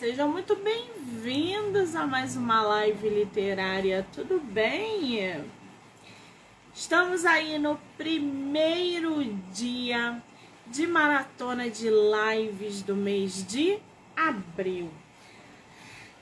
[0.00, 5.44] Sejam muito bem-vindos a mais uma live literária, tudo bem?
[6.74, 10.22] Estamos aí no primeiro dia
[10.66, 13.78] de maratona de lives do mês de
[14.16, 14.90] abril.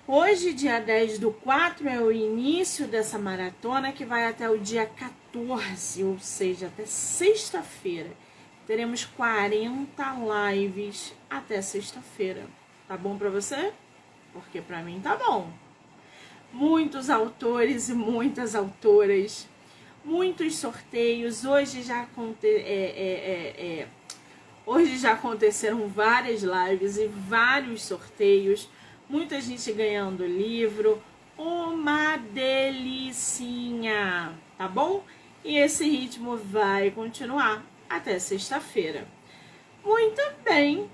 [0.09, 4.87] Hoje, dia 10 do 4, é o início dessa maratona que vai até o dia
[4.87, 8.11] 14, ou seja, até sexta-feira.
[8.67, 10.03] Teremos 40
[10.51, 12.58] lives até sexta-feira.
[12.89, 13.73] Tá bom para você?
[14.33, 15.53] Porque para mim tá bom.
[16.51, 19.47] Muitos autores e muitas autoras,
[20.03, 21.45] muitos sorteios.
[21.45, 23.89] Hoje já aconte é, é, é, é,
[24.65, 28.71] hoje já aconteceram várias lives e vários sorteios.
[29.07, 31.03] Muita gente ganhando livro.
[31.37, 33.23] Uma delicinha,
[34.57, 35.05] tá bom?
[35.45, 39.07] E esse ritmo vai continuar até sexta-feira.
[39.85, 40.89] Muito bem.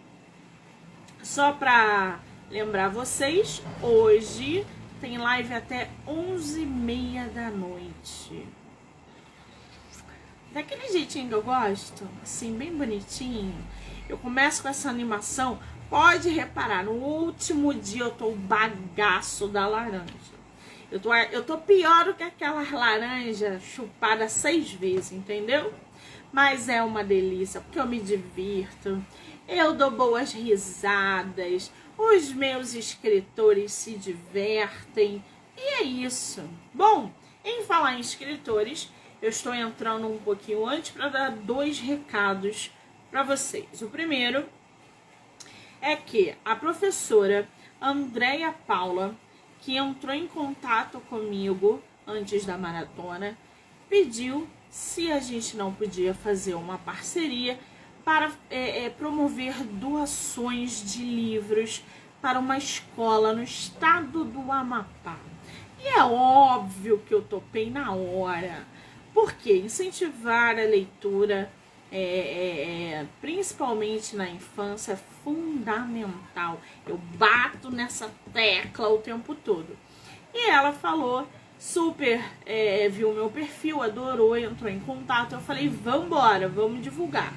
[1.24, 2.20] Só para
[2.50, 4.64] lembrar vocês, hoje
[5.00, 8.46] tem live até 11h30 da noite.
[10.52, 13.54] Daquele jeitinho que eu gosto, assim, bem bonitinho.
[14.06, 15.58] Eu começo com essa animação.
[15.88, 20.34] Pode reparar, no último dia eu tô o bagaço da laranja.
[20.92, 25.72] Eu tô, eu tô pior do que aquela laranja chupada seis vezes, entendeu?
[26.30, 29.02] Mas é uma delícia, porque eu me divirto
[29.48, 35.24] eu dou boas risadas, os meus escritores se divertem
[35.56, 36.42] e é isso.
[36.72, 37.12] Bom,
[37.44, 42.70] em falar em escritores, eu estou entrando um pouquinho antes para dar dois recados
[43.10, 43.80] para vocês.
[43.82, 44.48] O primeiro
[45.80, 47.48] é que a professora
[47.80, 49.14] Andréia Paula,
[49.60, 53.36] que entrou em contato comigo antes da maratona,
[53.88, 57.58] pediu se a gente não podia fazer uma parceria
[58.04, 61.82] para é, é, promover doações de livros
[62.20, 65.16] para uma escola no estado do Amapá.
[65.82, 68.66] E é óbvio que eu topei na hora,
[69.12, 71.50] porque incentivar a leitura,
[71.90, 76.60] é, é, é, principalmente na infância, é fundamental.
[76.86, 79.76] Eu bato nessa tecla o tempo todo.
[80.32, 81.26] E ela falou
[81.58, 85.34] super é, viu meu perfil, adorou, entrou em contato.
[85.34, 87.32] Eu falei, vambora, vamos divulgar.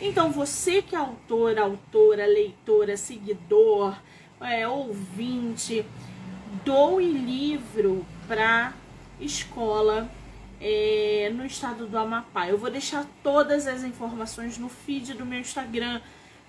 [0.00, 3.94] Então, você que é autor, autora, leitora, seguidor,
[4.40, 5.84] é, ouvinte,
[6.64, 8.72] doe livro para
[9.20, 10.10] escola
[10.58, 12.48] é, no estado do Amapá.
[12.48, 16.00] Eu vou deixar todas as informações no feed do meu Instagram,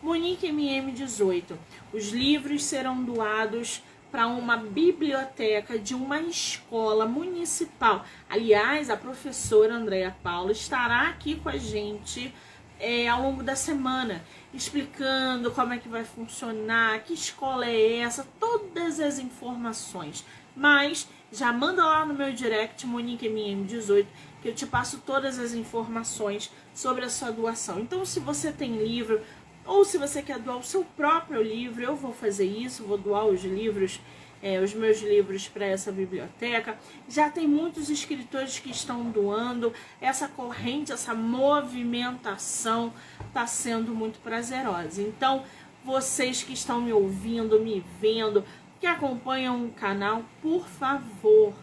[0.01, 1.57] MoniqueMM18.
[1.91, 8.05] Os livros serão doados para uma biblioteca de uma escola municipal.
[8.29, 12.33] Aliás, a professora Andréa Paula estará aqui com a gente
[12.81, 18.27] é, ao longo da semana, explicando como é que vai funcionar, que escola é essa,
[18.39, 20.25] todas as informações.
[20.55, 24.07] Mas já manda lá no meu direct, MoniqueMM18,
[24.41, 27.79] que eu te passo todas as informações sobre a sua doação.
[27.79, 29.21] Então, se você tem livro,
[29.63, 33.25] ou se você quer doar o seu próprio livro, eu vou fazer isso, vou doar
[33.25, 33.99] os livros
[34.41, 36.77] é, os meus livros para essa biblioteca.
[37.07, 39.73] Já tem muitos escritores que estão doando.
[39.99, 42.93] Essa corrente, essa movimentação
[43.27, 45.01] está sendo muito prazerosa.
[45.01, 45.43] Então,
[45.83, 48.43] vocês que estão me ouvindo, me vendo,
[48.79, 51.53] que acompanham o canal, por favor,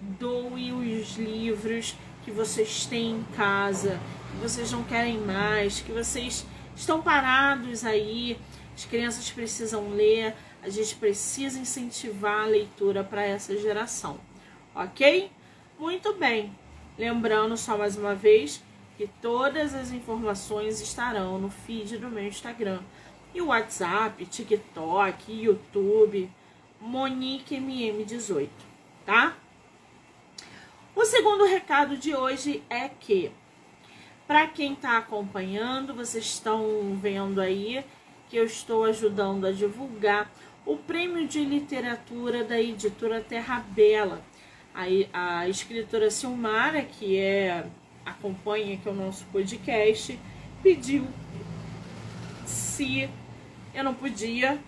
[0.00, 3.98] doe os livros que vocês têm em casa,
[4.30, 8.38] que vocês não querem mais, que vocês estão parados aí,
[8.74, 14.20] as crianças precisam ler a gente precisa incentivar a leitura para essa geração,
[14.74, 15.30] ok?
[15.78, 16.56] Muito bem.
[16.96, 18.62] Lembrando só mais uma vez
[18.96, 22.80] que todas as informações estarão no feed do meu Instagram
[23.34, 26.30] e WhatsApp, TikTok, YouTube,
[26.80, 28.48] MoniqueMM18,
[29.04, 29.36] tá?
[30.94, 33.32] O segundo recado de hoje é que,
[34.28, 37.84] para quem está acompanhando, vocês estão vendo aí
[38.28, 40.30] que eu estou ajudando a divulgar
[40.64, 44.22] o prêmio de literatura da editora Terra Bela.
[44.74, 47.66] A, a escritora Silmara, que é
[48.04, 50.18] acompanha aqui o nosso podcast,
[50.62, 51.06] pediu
[52.46, 53.08] se
[53.74, 54.58] eu não podia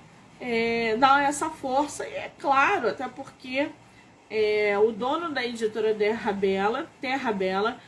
[0.41, 3.71] é, dar essa força, e é claro, até porque
[4.31, 7.81] é, o dono da editora Terra Bela, Terra Bela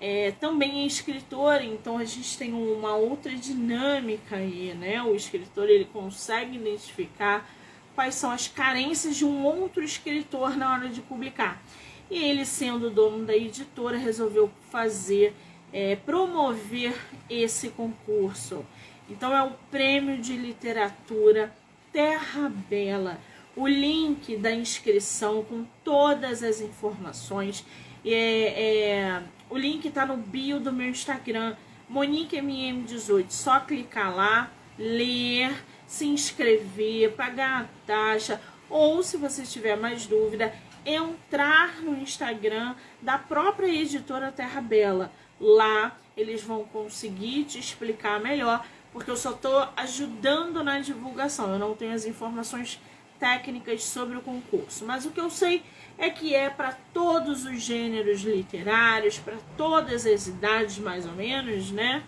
[0.00, 5.02] é, também é escritor, então a gente tem uma outra dinâmica aí, né?
[5.02, 7.46] O escritor ele consegue identificar
[7.94, 11.62] quais são as carências de um outro escritor na hora de publicar.
[12.10, 15.34] E ele, sendo dono da editora, resolveu fazer,
[15.70, 16.96] é, promover
[17.28, 18.64] esse concurso.
[19.08, 21.54] Então é o prêmio de literatura
[21.92, 23.20] Terra Bela.
[23.54, 27.66] O link da inscrição com todas as informações.
[28.02, 31.56] É, é, o link está no bio do meu Instagram,
[31.92, 33.26] MoniqueMM18.
[33.28, 35.52] Só clicar lá, ler,
[35.86, 38.40] se inscrever, pagar a taxa.
[38.70, 40.54] Ou, se você tiver mais dúvida,
[40.86, 45.12] entrar no Instagram da própria editora Terra Bela.
[45.40, 51.52] Lá eles vão conseguir te explicar melhor, porque eu só estou ajudando na divulgação.
[51.52, 52.80] Eu não tenho as informações
[53.18, 55.62] técnicas sobre o concurso, mas o que eu sei
[56.00, 61.70] é que é para todos os gêneros literários, para todas as idades mais ou menos,
[61.70, 62.02] né?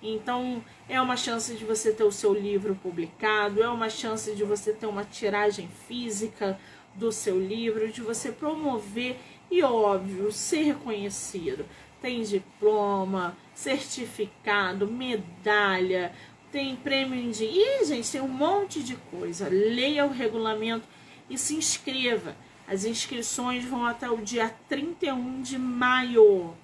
[0.00, 4.44] Então, é uma chance de você ter o seu livro publicado, é uma chance de
[4.44, 6.56] você ter uma tiragem física
[6.94, 9.16] do seu livro, de você promover
[9.50, 11.66] e, óbvio, ser reconhecido.
[12.00, 16.12] Tem diploma, certificado, medalha,
[16.52, 17.44] tem prêmio de.
[17.44, 19.48] Ih, gente, tem um monte de coisa.
[19.48, 20.86] Leia o regulamento
[21.28, 22.36] e se inscreva.
[22.68, 26.54] As inscrições vão até o dia 31 de maio,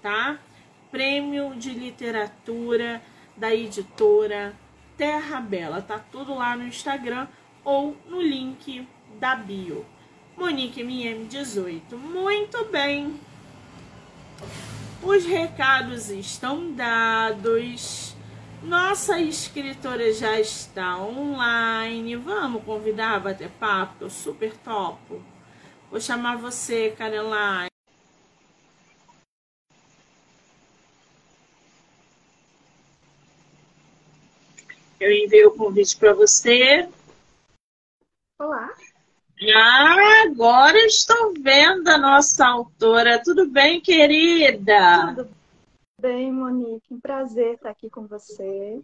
[0.00, 0.38] tá?
[0.90, 3.00] Prêmio de Literatura
[3.36, 4.54] da editora
[4.96, 5.80] Terra Bela.
[5.80, 7.28] Tá tudo lá no Instagram
[7.64, 8.86] ou no link
[9.20, 9.86] da bio.
[10.36, 11.96] Monique MM18.
[11.96, 13.20] Muito bem.
[15.02, 18.16] Os recados estão dados.
[18.62, 22.16] Nossa escritora já está online.
[22.16, 25.22] Vamos convidar a bater papo, eu super topo.
[25.92, 27.68] Vou chamar você, Caroline.
[34.98, 36.88] Eu enviei o convite para você.
[38.40, 38.74] Olá.
[39.54, 43.22] Ah, agora estou vendo a nossa autora.
[43.22, 45.14] Tudo bem, querida?
[45.14, 45.30] Tudo
[46.00, 46.94] bem, Monique.
[46.94, 48.80] Um prazer estar aqui com você.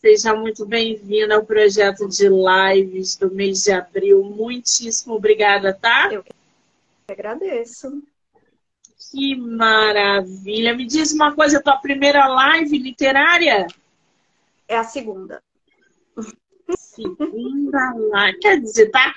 [0.00, 4.22] Seja muito bem-vinda ao projeto de lives do mês de abril.
[4.22, 6.10] Muitíssimo obrigada, tá?
[6.12, 6.32] Eu que
[7.08, 8.02] agradeço.
[9.10, 10.74] Que maravilha!
[10.74, 13.66] Me diz uma coisa, tua primeira live literária?
[14.68, 15.42] É a segunda.
[16.76, 18.38] Segunda live.
[18.40, 19.14] Quer dizer, tá,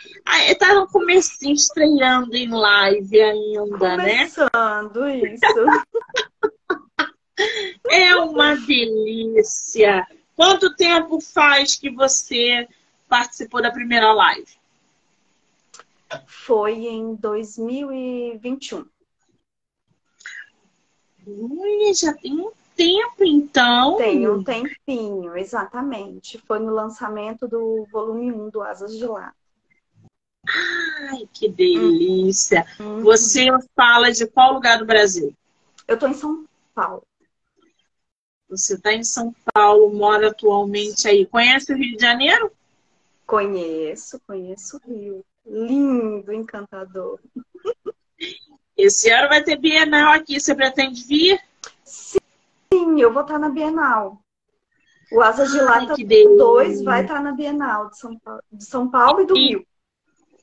[0.59, 4.29] tá no começo estreando em live ainda, Começando, né?
[4.29, 5.43] Começando, isso.
[7.89, 10.07] é uma delícia.
[10.39, 12.65] Quanto tempo faz que você
[13.09, 14.47] participou da primeira live?
[16.25, 18.85] Foi em 2021.
[21.27, 23.97] Ui, já tem um tempo, então.
[23.97, 26.37] Tem um tempinho, exatamente.
[26.47, 29.33] Foi no lançamento do volume 1 do Asas de Lá.
[30.47, 32.65] Ai, que delícia!
[32.79, 33.01] Uhum.
[33.01, 35.35] Você fala de qual lugar do Brasil?
[35.85, 37.03] Eu estou em São Paulo.
[38.49, 41.25] Você está em São Paulo, mora atualmente aí.
[41.25, 42.51] Conhece o Rio de Janeiro?
[43.25, 45.25] Conheço, conheço o Rio.
[45.45, 47.19] Lindo, encantador.
[48.75, 50.39] Esse ano vai ter Bienal aqui.
[50.39, 51.39] Você pretende vir?
[51.83, 54.19] Sim, eu vou estar na Bienal.
[55.11, 59.21] O Asa de Lata 2 vai estar na Bienal de São Paulo, de São Paulo
[59.21, 59.67] e do e Rio.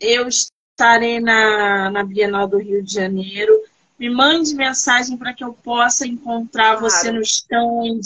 [0.00, 3.52] Eu estarei na, na Bienal do Rio de Janeiro.
[3.98, 6.80] Me mande mensagem para que eu possa encontrar claro.
[6.80, 8.00] você no stand,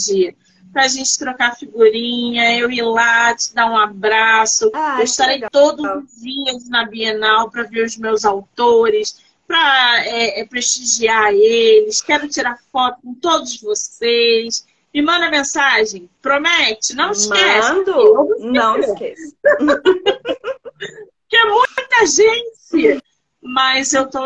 [0.71, 4.71] para a gente trocar figurinha, eu ir lá, te dar um abraço.
[4.73, 9.19] Ah, eu estarei todos os dias na Bienal para ver os meus autores
[9.51, 14.65] para é, é, prestigiar eles, quero tirar foto com todos vocês.
[14.93, 17.73] Me manda mensagem, promete, não esquece.
[17.73, 19.35] Mando, não esqueça.
[21.27, 23.01] que é muita gente.
[23.41, 24.19] Mas eu tô,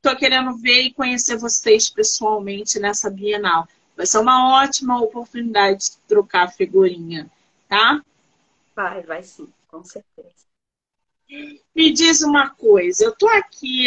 [0.00, 3.68] tô querendo ver e conhecer vocês pessoalmente nessa Bienal.
[3.96, 7.30] Vai ser uma ótima oportunidade de trocar figurinha,
[7.68, 8.02] tá?
[8.74, 10.44] Vai, vai sim, com certeza.
[11.74, 13.86] Me diz uma coisa, eu tô aqui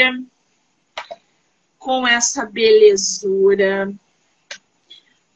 [1.77, 3.93] com essa belezura,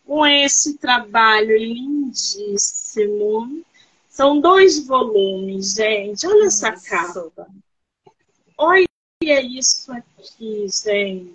[0.05, 3.63] com esse trabalho lindíssimo.
[4.10, 6.27] São dois volumes, gente.
[6.27, 6.69] Olha Nossa.
[6.69, 7.48] essa capa.
[8.57, 8.90] Olha
[9.21, 11.33] isso aqui, gente.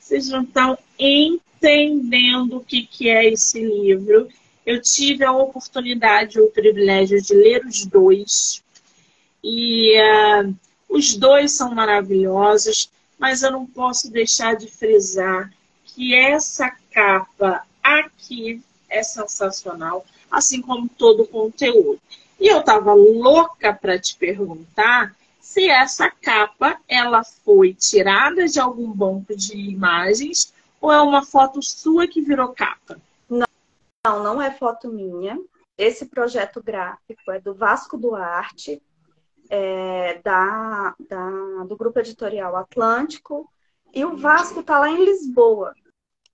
[0.00, 4.28] Vocês não estão entendendo o que, que é esse livro.
[4.64, 8.62] Eu tive a oportunidade, o privilégio de ler os dois.
[9.42, 10.54] E uh,
[10.88, 15.52] os dois são maravilhosos mas eu não posso deixar de frisar
[15.84, 22.00] que essa capa aqui é sensacional, assim como todo o conteúdo.
[22.38, 25.14] E eu estava louca para te perguntar
[25.56, 31.62] se essa capa ela foi tirada de algum banco de imagens ou é uma foto
[31.62, 33.00] sua que virou capa.
[33.30, 35.40] Não, não é foto minha.
[35.78, 38.82] esse projeto gráfico é do Vasco Duarte,
[39.48, 41.30] é, da, da,
[41.64, 43.50] do Grupo Editorial Atlântico,
[43.94, 45.74] e o Vasco está lá em Lisboa.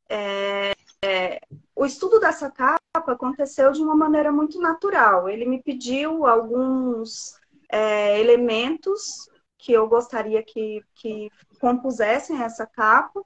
[0.09, 0.73] É,
[1.05, 1.41] é,
[1.77, 2.81] o estudo dessa capa
[3.13, 5.29] aconteceu de uma maneira muito natural.
[5.29, 7.41] Ele me pediu alguns
[7.73, 13.23] é, elementos que eu gostaria que, que compusessem essa capa.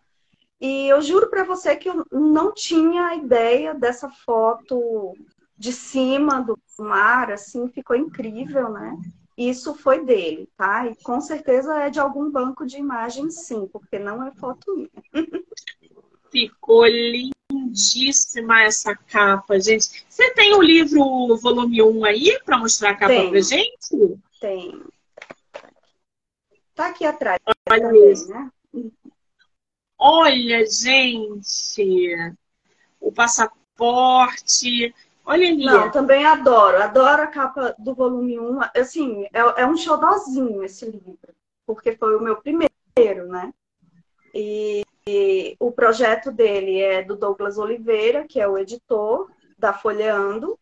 [0.61, 5.15] E eu juro para você que eu não tinha ideia dessa foto
[5.59, 8.97] de cima do mar, assim, ficou incrível, né?
[9.37, 10.87] Isso foi dele, tá?
[10.87, 14.91] E com certeza é de algum banco de imagens, sim, porque não é foto minha.
[16.31, 20.05] Ficou lindíssima essa capa, gente.
[20.09, 23.31] Você tem o livro volume 1 aí para mostrar a capa tem.
[23.31, 24.19] pra gente?
[24.41, 24.83] Tem.
[26.75, 27.41] Tá aqui atrás.
[27.71, 28.29] Olha também, isso.
[28.29, 28.51] Né?
[29.99, 32.35] Olha, gente.
[33.01, 34.95] O passaporte.
[35.25, 35.65] Olha ali.
[35.65, 36.83] Não, também adoro.
[36.83, 38.61] Adoro a capa do volume 1.
[38.77, 41.35] Assim, é, é um xodózinho esse livro.
[41.67, 43.53] Porque foi o meu primeiro, né?
[44.35, 50.59] E, e o projeto dele é do Douglas Oliveira, que é o editor da Folheando.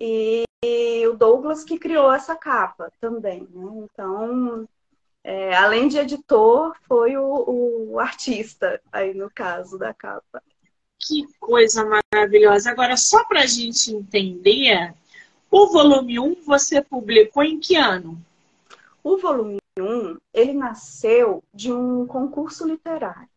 [0.00, 3.84] E, e o Douglas que criou essa capa também, né?
[3.84, 4.66] Então,
[5.22, 10.42] é, além de editor, foi o, o, artista aí no caso da capa.
[10.98, 12.70] Que coisa maravilhosa.
[12.70, 14.94] Agora, só para a gente entender,
[15.50, 18.18] o volume 1 você publicou em que ano?
[19.02, 23.29] O volume 1, ele nasceu de um concurso literário.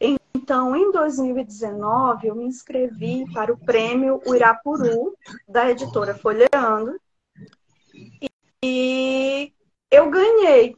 [0.00, 5.14] Então, em 2019, eu me inscrevi para o prêmio Uirapuru,
[5.46, 6.98] da editora Folheando.
[8.64, 9.52] E
[9.90, 10.74] eu ganhei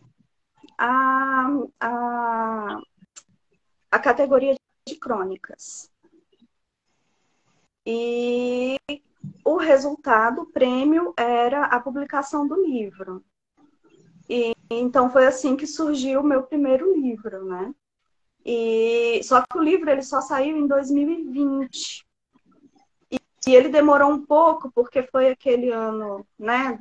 [0.76, 1.46] a,
[1.78, 2.80] a,
[3.90, 5.90] a categoria de crônicas.
[7.86, 8.76] E
[9.44, 13.24] o resultado, o prêmio, era a publicação do livro.
[14.28, 17.74] E, então foi assim que surgiu o meu primeiro livro, né?
[18.44, 22.04] E só que o livro ele só saiu em 2020.
[23.11, 26.80] E, e ele demorou um pouco porque foi aquele ano, né,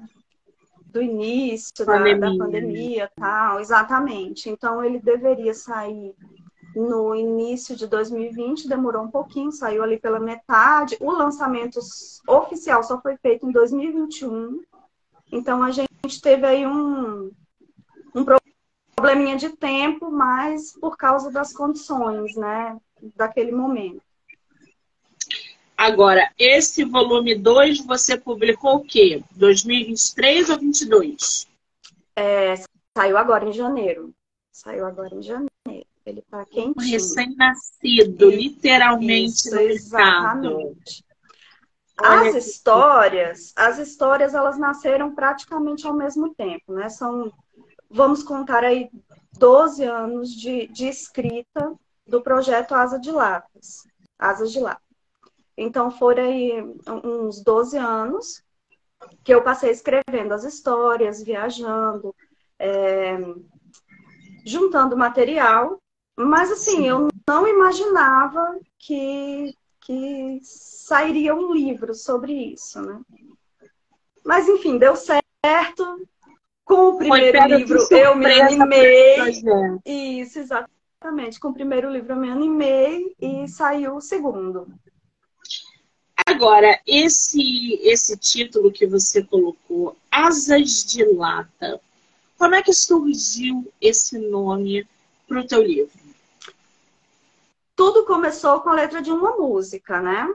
[0.86, 2.20] do início pandemia.
[2.20, 4.50] Da, da pandemia tal, exatamente.
[4.50, 6.16] Então ele deveria sair
[6.75, 10.98] no início de 2020, demorou um pouquinho, saiu ali pela metade.
[11.00, 11.80] O lançamento
[12.28, 14.62] oficial só foi feito em 2021.
[15.32, 17.32] Então a gente teve aí um, um
[19.00, 22.77] probleminha de tempo, mas por causa das condições, né,
[23.15, 24.01] daquele momento.
[25.77, 29.24] Agora, esse volume 2 você publicou o quê?
[29.32, 31.48] 2023 ou 22?
[32.13, 32.56] É,
[32.98, 34.13] saiu agora em janeiro.
[34.51, 35.50] Saiu agora em janeiro.
[36.06, 36.74] Ele tá quentinho.
[36.77, 41.06] Um recém-nascido, literalmente isso, exatamente.
[41.98, 46.89] As histórias, as histórias elas nasceram praticamente ao mesmo tempo, né?
[46.89, 47.32] São,
[47.89, 48.89] vamos contar aí,
[49.38, 51.74] 12 anos de, de escrita
[52.05, 53.84] do projeto Asa de Lápis.
[54.17, 54.84] Asas de Lápis.
[55.58, 56.62] Então, foram aí
[57.03, 58.43] uns 12 anos
[59.24, 62.15] que eu passei escrevendo as histórias, viajando,
[62.58, 63.17] é,
[64.46, 65.81] juntando material.
[66.17, 66.88] Mas, assim, Sim.
[66.88, 73.01] eu não imaginava que, que sairia um livro sobre isso, né?
[74.25, 76.08] Mas, enfim, deu certo.
[76.70, 79.16] Com o primeiro livro, eu me animei.
[79.84, 81.40] Isso, exatamente.
[81.40, 84.68] Com o primeiro livro, eu me animei e saiu o segundo.
[86.24, 91.82] Agora, esse, esse título que você colocou, Asas de Lata,
[92.38, 94.88] como é que surgiu esse nome
[95.28, 95.98] para o teu livro?
[97.76, 100.32] Tudo começou com a letra de uma música, né?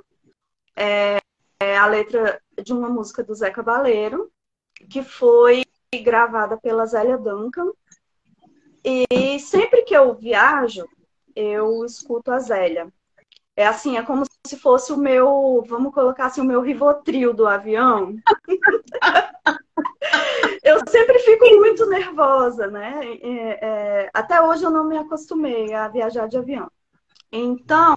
[0.75, 1.19] É,
[1.61, 4.33] é a letra de uma música do Zé Cabaleiro,
[4.91, 5.63] que foi
[5.99, 7.71] gravada pela Zélia Duncan.
[8.85, 10.87] E sempre que eu viajo,
[11.35, 12.93] eu escuto a Zélia.
[13.57, 17.47] É assim, é como se fosse o meu, vamos colocar assim, o meu rivotril do
[17.47, 18.17] avião.
[20.63, 23.01] eu sempre fico muito nervosa, né?
[23.23, 26.69] É, é, até hoje eu não me acostumei a viajar de avião.
[27.31, 27.97] Então,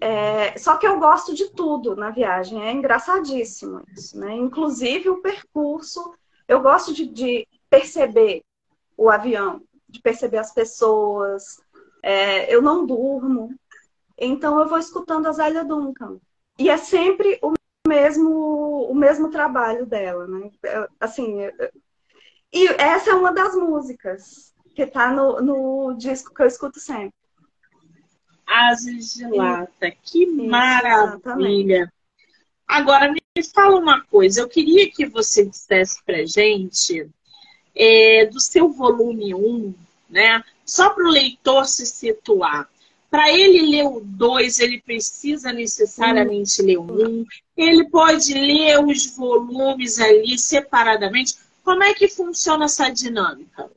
[0.00, 4.34] é, só que eu gosto de tudo na viagem, é engraçadíssimo isso, né?
[4.34, 6.14] Inclusive o percurso,
[6.48, 8.42] eu gosto de, de perceber
[8.96, 11.60] o avião, de perceber as pessoas.
[12.02, 13.54] É, eu não durmo,
[14.16, 16.18] então eu vou escutando a Zélia Duncan.
[16.58, 17.52] E é sempre o
[17.86, 20.50] mesmo, o mesmo trabalho dela, né?
[21.00, 21.36] Assim,
[22.52, 27.14] e essa é uma das músicas que está no, no disco que eu escuto sempre.
[28.46, 31.04] Asas de Lata, que Isso, maravilha!
[31.04, 31.95] Exatamente.
[32.66, 33.20] Agora, me
[33.54, 34.40] fala uma coisa.
[34.40, 37.08] Eu queria que você dissesse pra gente
[37.74, 39.74] é, do seu volume 1,
[40.10, 40.42] né?
[40.64, 42.68] Só para o leitor se situar.
[43.08, 47.08] Para ele ler o 2, ele precisa necessariamente ler o 1.
[47.08, 47.26] Um.
[47.56, 51.36] Ele pode ler os volumes ali separadamente.
[51.62, 53.70] Como é que funciona essa dinâmica?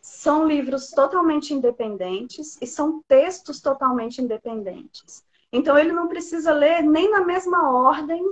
[0.00, 5.25] São livros totalmente independentes e são textos totalmente independentes.
[5.56, 8.22] Então, ele não precisa ler nem na mesma ordem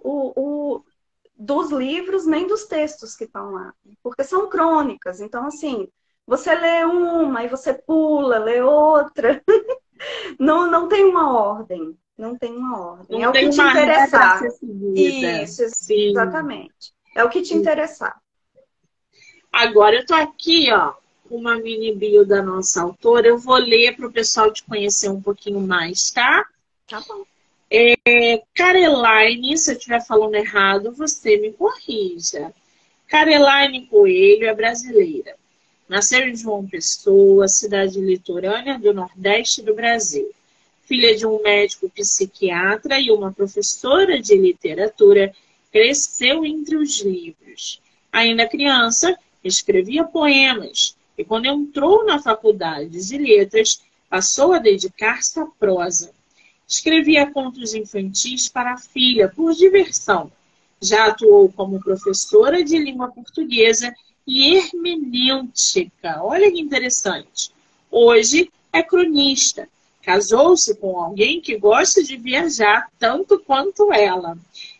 [0.00, 0.84] o, o
[1.36, 3.74] dos livros, nem dos textos que estão lá.
[4.02, 5.20] Porque são crônicas.
[5.20, 5.88] Então, assim,
[6.26, 9.42] você lê uma e você pula, lê outra.
[10.38, 11.96] não, não tem uma ordem.
[12.16, 13.06] Não tem uma ordem.
[13.18, 14.40] Não é o que te interessar.
[14.94, 16.10] Isso, Sim.
[16.10, 16.94] exatamente.
[17.14, 18.20] É o que te interessar.
[19.52, 20.94] Agora eu tô aqui, ó,
[21.30, 23.28] uma mini bio da nossa autora.
[23.28, 26.46] Eu vou ler para o pessoal te conhecer um pouquinho mais, tá?
[26.86, 27.24] Tá bom.
[27.70, 32.52] É, Caroline, se eu estiver falando errado, você me corrija.
[33.08, 35.34] Caroline Coelho é brasileira.
[35.88, 40.30] Nasceu em João Pessoa, cidade litorânea do Nordeste do Brasil.
[40.86, 45.34] Filha de um médico psiquiatra e uma professora de literatura,
[45.72, 47.80] cresceu entre os livros.
[48.12, 55.46] Ainda criança, escrevia poemas e, quando entrou na faculdade de letras, passou a dedicar-se à
[55.46, 56.12] prosa.
[56.66, 60.32] Escrevia contos infantis para a filha, por diversão.
[60.80, 63.94] Já atuou como professora de língua portuguesa
[64.26, 66.22] e hermenêutica.
[66.22, 67.52] Olha que interessante.
[67.90, 69.68] Hoje é cronista.
[70.02, 74.36] Casou-se com alguém que gosta de viajar tanto quanto ela.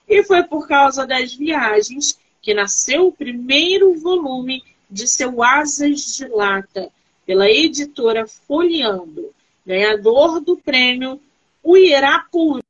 [0.08, 6.28] E foi por causa das viagens que nasceu o primeiro volume de seu Asas de
[6.28, 6.90] Lata,
[7.24, 9.32] pela editora Folheando,
[9.64, 11.18] ganhador do prêmio
[11.64, 12.62] o Irapuru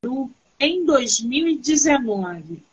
[0.57, 2.63] em 2019.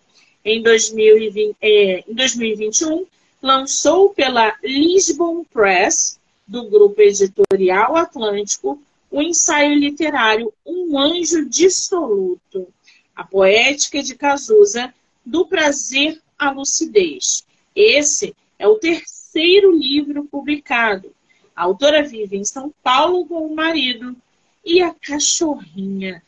[0.45, 3.05] Em, 2020, é, em 2021,
[3.43, 12.69] lançou pela Lisbon Press, do grupo editorial Atlântico, o ensaio literário Um Anjo Dissoluto,
[13.15, 14.95] a poética de Cazuza,
[15.25, 17.45] do prazer à lucidez.
[17.75, 21.13] Esse é o terceiro livro publicado.
[21.55, 24.17] A autora vive em São Paulo com o marido,
[24.65, 26.23] e a cachorrinha.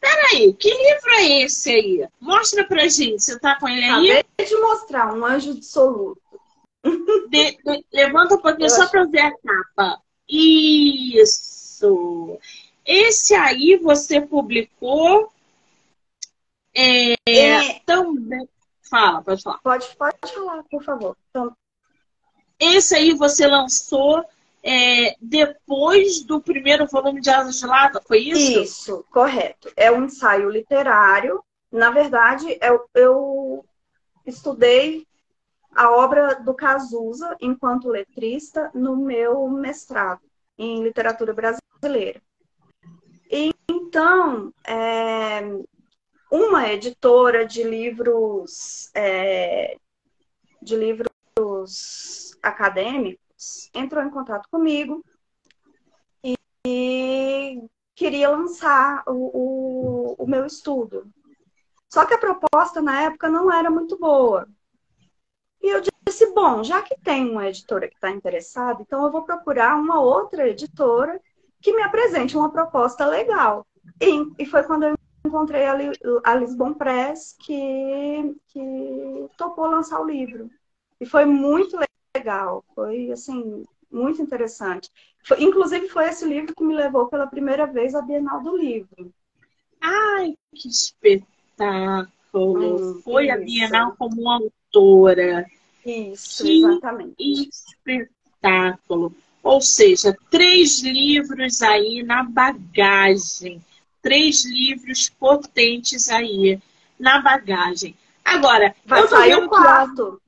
[0.00, 2.08] Peraí, que livro é esse aí?
[2.20, 3.22] Mostra pra gente.
[3.22, 4.10] Você tá com ele aí?
[4.12, 6.20] Acabei de mostrar, um anjo dissoluto.
[7.28, 8.90] De, de, levanta um pouquinho Eu só acho...
[8.90, 10.00] pra ver a capa.
[10.26, 11.38] Isso.
[12.86, 15.30] Esse aí você publicou
[16.74, 17.80] é, é...
[17.80, 18.48] também.
[18.82, 19.58] Fala, pode falar.
[19.58, 21.16] Pode, pode falar, por favor.
[21.28, 21.54] Então...
[22.58, 24.24] Esse aí você lançou
[24.62, 28.60] é, depois do primeiro volume de Asas de Lata, foi isso?
[28.60, 29.70] Isso, correto.
[29.76, 31.42] É um ensaio literário.
[31.72, 33.64] Na verdade, eu, eu
[34.26, 35.06] estudei
[35.74, 40.20] a obra do Cazuza enquanto letrista no meu mestrado
[40.58, 42.20] em literatura brasileira.
[43.30, 45.40] E, então, é,
[46.30, 49.76] uma editora de livros é,
[50.60, 53.29] de livros acadêmicos
[53.74, 55.04] entrou em contato comigo
[56.24, 56.34] e,
[56.66, 57.62] e
[57.94, 61.10] queria lançar o, o, o meu estudo.
[61.88, 64.48] Só que a proposta na época não era muito boa.
[65.62, 69.22] E eu disse, bom, já que tem uma editora que está interessada, então eu vou
[69.22, 71.20] procurar uma outra editora
[71.60, 73.66] que me apresente uma proposta legal.
[74.00, 75.76] E, e foi quando eu encontrei a,
[76.24, 80.50] a Lisbon Press que, que topou lançar o livro.
[81.00, 81.76] E foi muito
[82.16, 84.90] legal, foi assim, muito interessante.
[85.24, 89.12] Foi, inclusive, foi esse livro que me levou pela primeira vez à Bienal do Livro.
[89.80, 92.08] Ai, que espetáculo!
[92.34, 93.34] Hum, foi isso.
[93.34, 95.46] a Bienal como autora.
[95.84, 97.48] Isso, que exatamente.
[97.48, 99.14] Espetáculo.
[99.42, 103.64] Ou seja, três livros aí na bagagem.
[104.02, 106.60] Três livros potentes aí
[106.98, 107.94] na bagagem.
[108.24, 110.20] Agora, vai sair o quarto.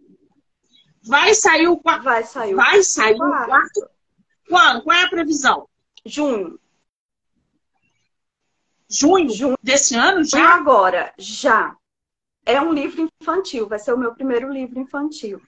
[1.05, 2.05] Vai sair o quarto.
[2.05, 3.43] Vai sair, Vai sair quarto.
[3.43, 3.91] o quarto.
[4.49, 4.83] Quando?
[4.83, 5.69] Qual é a previsão?
[6.05, 6.59] Junho.
[8.89, 9.31] Junho?
[9.31, 10.39] Junho desse ano já?
[10.39, 11.75] Junho agora, já.
[12.45, 15.41] É um livro infantil, vai ser o meu primeiro livro infantil.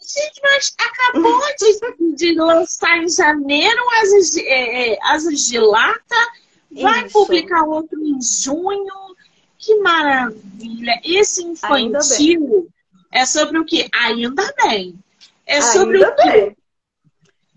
[0.00, 6.32] Gente, mas acabou de, de lançar em janeiro Asas de, é, é, Asas de Lata,
[6.70, 7.12] vai Isso.
[7.12, 9.16] publicar outro em junho.
[9.58, 11.00] Que maravilha!
[11.04, 12.70] Esse infantil
[13.10, 13.88] é sobre o quê?
[13.92, 14.98] Ainda bem.
[15.46, 16.30] É sobre Ainda o quê?
[16.30, 16.56] Bem.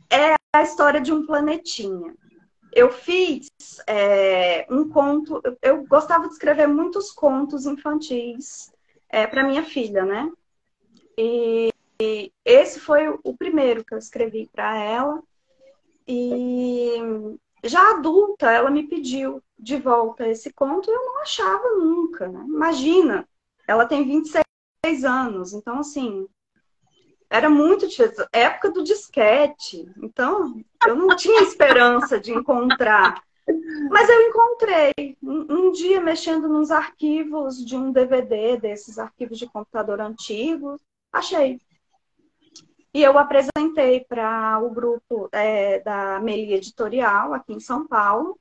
[0.10, 2.14] É a história de um planetinha.
[2.74, 3.50] eu fiz
[3.88, 5.42] é, um conto.
[5.62, 8.72] Eu gostava de escrever muitos contos infantis
[9.10, 10.32] é, para minha filha, né?
[11.18, 11.70] E,
[12.02, 15.22] e, esse foi o primeiro que eu escrevi para ela.
[16.08, 16.96] E
[17.64, 22.44] já adulta, ela me pediu de volta esse conto e eu não achava nunca, né?
[22.48, 23.28] Imagina,
[23.68, 24.44] ela tem 26
[25.04, 26.28] anos, então assim,
[27.32, 27.88] era muito.
[28.34, 29.90] Época do disquete.
[30.04, 33.24] Então, eu não tinha esperança de encontrar.
[33.90, 35.18] Mas eu encontrei.
[35.24, 41.60] Um, um, dia, mexendo nos arquivos de um DVD, desses arquivos de computador antigos, achei.
[42.94, 48.38] E eu apresentei para o grupo é, da Meli Editorial, aqui em São Paulo,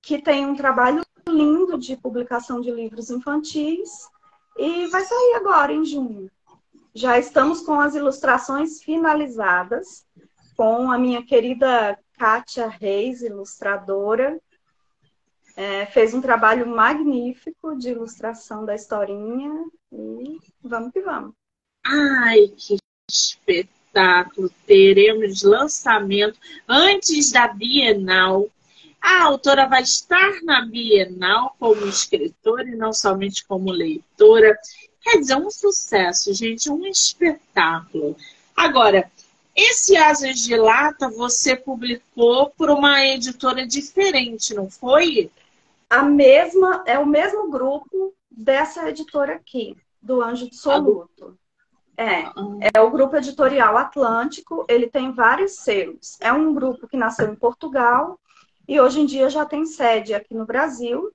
[0.00, 4.08] que tem um trabalho lindo de publicação de livros infantis.
[4.56, 6.30] E vai sair agora, em junho.
[6.94, 10.06] Já estamos com as ilustrações finalizadas,
[10.56, 14.40] com a minha querida Kátia Reis, ilustradora.
[15.54, 19.52] É, fez um trabalho magnífico de ilustração da historinha
[19.92, 21.32] e vamos que vamos.
[21.84, 22.76] Ai, que
[23.10, 24.50] espetáculo!
[24.66, 26.38] Teremos lançamento
[26.68, 28.48] antes da Bienal.
[29.08, 34.58] A autora vai estar na Bienal como escritora e não somente como leitora.
[35.00, 38.16] Quer dizer, um sucesso, gente, um espetáculo.
[38.56, 39.08] Agora,
[39.54, 45.30] esse Asas de Lata você publicou por uma editora diferente, não foi?
[45.88, 51.38] A mesma, é o mesmo grupo dessa editora aqui, do Anjo de Soluto.
[51.96, 52.24] É,
[52.74, 56.18] é o grupo editorial Atlântico, ele tem vários selos.
[56.20, 58.18] É um grupo que nasceu em Portugal
[58.68, 61.12] e hoje em dia já tem sede aqui no Brasil.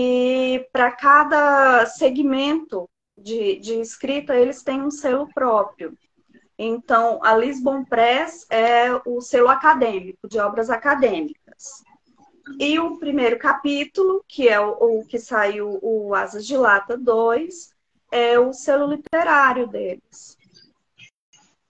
[0.00, 5.96] E para cada segmento de, de escrita, eles têm um selo próprio.
[6.58, 11.84] Então, a Lisbon Press é o selo acadêmico, de obras acadêmicas.
[12.58, 17.72] E o primeiro capítulo, que é o, o que saiu o Asas de Lata 2,
[18.10, 20.36] é o selo literário deles.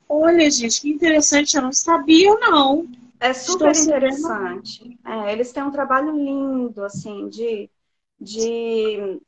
[0.09, 2.87] Olha, gente, que interessante, eu não sabia, não.
[3.25, 4.99] É super Estou interessante.
[5.03, 7.71] É, eles têm um trabalho lindo, assim, de
[8.21, 9.19] de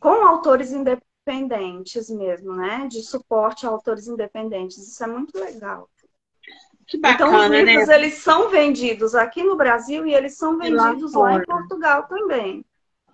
[0.00, 2.88] com autores independentes mesmo, né?
[2.90, 4.76] De suporte a autores independentes.
[4.76, 5.88] Isso é muito legal.
[6.84, 7.94] Que bacana, então, os livros, né?
[7.94, 12.64] eles são vendidos aqui no Brasil e eles são vendidos lá, lá em Portugal também.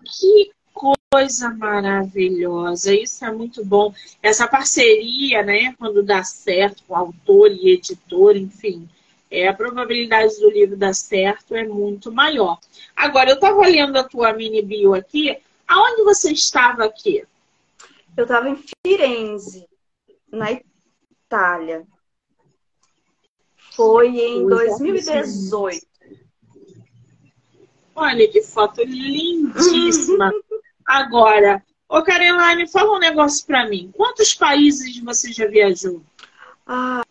[0.04, 2.94] Que coisa maravilhosa!
[2.94, 3.92] Isso é muito bom.
[4.22, 5.74] Essa parceria, né?
[5.78, 8.88] Quando dá certo com autor e editor, enfim
[9.30, 12.58] é, a probabilidade do livro dar certo é muito maior.
[12.96, 15.38] Agora, eu estava lendo a tua mini bio aqui.
[15.66, 17.24] Aonde você estava aqui?
[18.16, 19.68] Eu estava em Firenze,
[20.32, 21.86] na Itália.
[23.74, 25.86] Foi em 2018.
[27.94, 30.32] Olha que foto lindíssima.
[30.86, 33.92] Agora, ô Caroline, fala um negócio para mim.
[33.94, 36.02] Quantos países você já viajou?
[36.66, 37.02] Ah,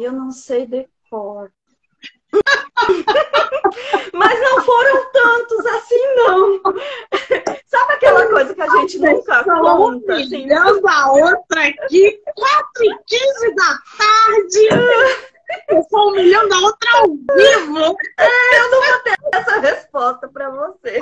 [0.00, 1.50] eu não sei de cor.
[4.12, 6.62] Mas não foram tantos assim, não.
[7.66, 10.14] Sabe aquela coisa que a gente nunca conta?
[10.14, 14.68] Assim, a outra aqui, 4 e 15 da tarde.
[15.68, 17.96] Eu sou humilhando a outra ao vivo.
[18.18, 21.00] É, eu não vou ter essa resposta para você.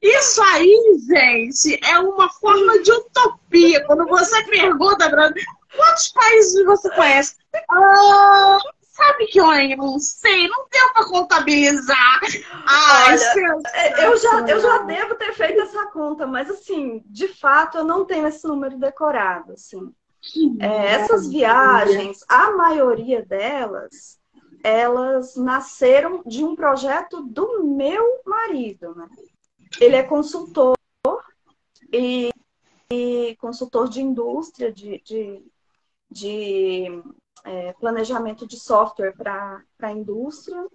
[0.00, 3.84] Isso aí, gente, é uma forma de utopia.
[3.86, 5.32] Quando você pergunta para
[5.76, 7.36] quantos países você conhece?
[7.70, 8.58] Ah,
[8.92, 12.20] sabe que eu não sei, não deu para contabilizar.
[12.66, 17.26] Ai, Olha, é, eu já, eu já devo ter feito essa conta, mas assim, de
[17.28, 19.92] fato, eu não tenho esse número decorado, assim.
[20.60, 24.20] É, essas viagens, a maioria delas,
[24.62, 29.08] elas nasceram de um projeto do meu marido, né?
[29.80, 30.76] Ele é consultor
[31.92, 32.30] e,
[32.90, 35.42] e consultor de indústria, de, de,
[36.10, 37.02] de
[37.44, 40.66] é, planejamento de software para a indústria.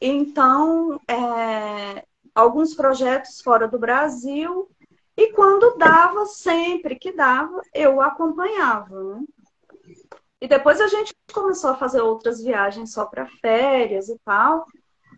[0.00, 4.68] Então, é, alguns projetos fora do Brasil,
[5.16, 9.02] e quando dava, sempre que dava, eu acompanhava.
[9.02, 9.24] Né?
[10.40, 14.66] E depois a gente começou a fazer outras viagens só para férias e tal,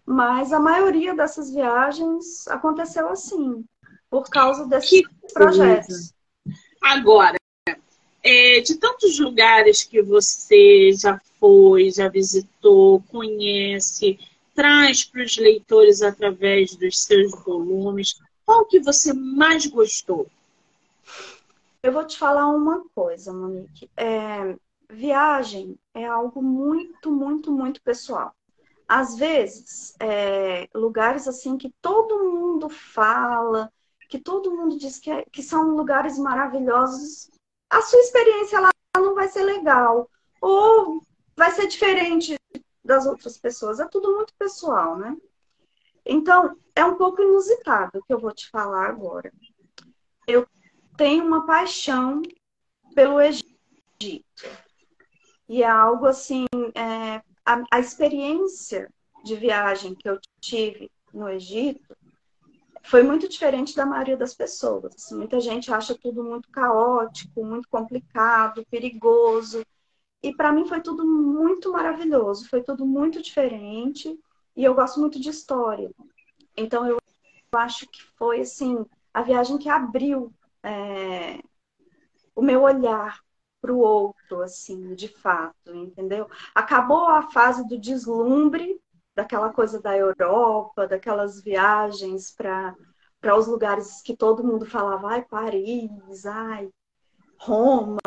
[0.05, 3.65] mas a maioria dessas viagens aconteceu assim,
[4.11, 6.15] por causa desses projetos.
[6.83, 7.36] Agora,
[8.27, 14.19] é, de tantos lugares que você já foi, já visitou, conhece,
[14.53, 20.27] traz para os leitores através dos seus volumes, qual que você mais gostou?
[21.83, 23.89] Eu vou te falar uma coisa, Monique.
[23.97, 24.57] É,
[24.91, 28.35] viagem é algo muito, muito, muito pessoal.
[28.89, 33.71] Às vezes, é, lugares assim que todo mundo fala,
[34.09, 37.31] que todo mundo diz que, é, que são lugares maravilhosos,
[37.71, 40.11] a sua experiência lá não vai ser legal.
[40.41, 41.03] Ou
[41.37, 42.37] vai ser diferente
[42.85, 43.81] das outras pessoas.
[43.81, 45.17] É tudo muito pessoal, né?
[46.05, 49.33] Então, é um pouco inusitado o que eu vou te falar agora.
[50.27, 50.47] Eu
[50.97, 52.23] tenho uma paixão
[52.95, 53.45] pelo Egito.
[55.49, 58.93] E é algo assim, é, a, a experiência
[59.25, 61.96] de viagem que eu tive no Egito
[62.87, 64.95] foi muito diferente da maioria das pessoas.
[65.11, 69.65] Muita gente acha tudo muito caótico, muito complicado, perigoso.
[70.23, 74.19] E para mim foi tudo muito maravilhoso, foi tudo muito diferente.
[74.57, 75.91] E eu gosto muito de história.
[76.57, 76.99] Então eu
[77.53, 81.41] acho que foi assim a viagem que abriu é,
[82.35, 83.21] o meu olhar
[83.61, 86.29] para o outro, assim, de fato, entendeu?
[86.55, 88.81] Acabou a fase do deslumbre,
[89.17, 92.77] daquela coisa da Europa, daquelas viagens para
[93.19, 96.69] para os lugares que todo mundo falava, ai, Paris, ai,
[97.39, 97.99] Roma,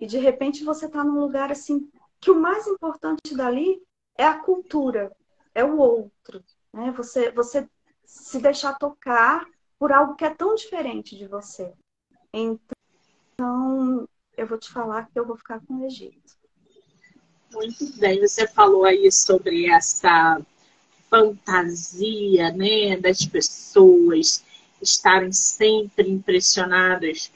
[0.00, 3.80] e de repente você está num lugar assim que o mais importante dali
[4.16, 5.14] é a cultura,
[5.54, 6.90] é o outro, né?
[6.96, 7.68] Você você
[8.04, 9.46] se deixar tocar
[9.78, 11.72] por algo que é tão diferente de você.
[12.32, 16.34] Então, eu vou te falar que eu vou ficar com o Egito.
[17.52, 20.40] Muito bem, você falou aí sobre essa
[21.10, 24.42] fantasia, né, das pessoas
[24.80, 27.30] estarem sempre impressionadas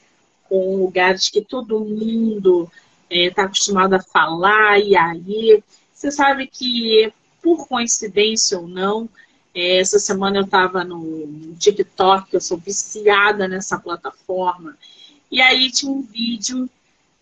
[0.47, 2.69] com lugares que todo mundo
[3.09, 9.09] está é, acostumado a falar, e aí você sabe que, por coincidência ou não,
[9.53, 14.77] é, essa semana eu estava no TikTok, eu sou viciada nessa plataforma,
[15.31, 16.69] e aí tinha um vídeo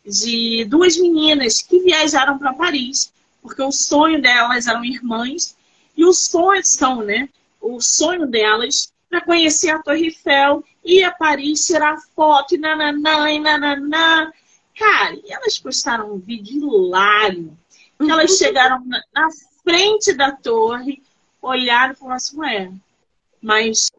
[0.06, 5.57] de duas meninas que viajaram para Paris, porque o sonho delas eram irmãs,
[5.98, 7.28] e o sonho são, né?
[7.60, 13.32] O sonho delas para conhecer a Torre Eiffel, ir a Paris, tirar foto, e nananã,
[13.32, 14.32] e nananã.
[14.78, 17.58] Cara, e elas postaram um vídeo hilário.
[17.98, 18.38] Que elas uhum.
[18.38, 19.28] chegaram na, na,
[19.64, 21.02] frente da torre,
[21.42, 22.72] olharam e falaram assim, ué,
[23.42, 23.92] mas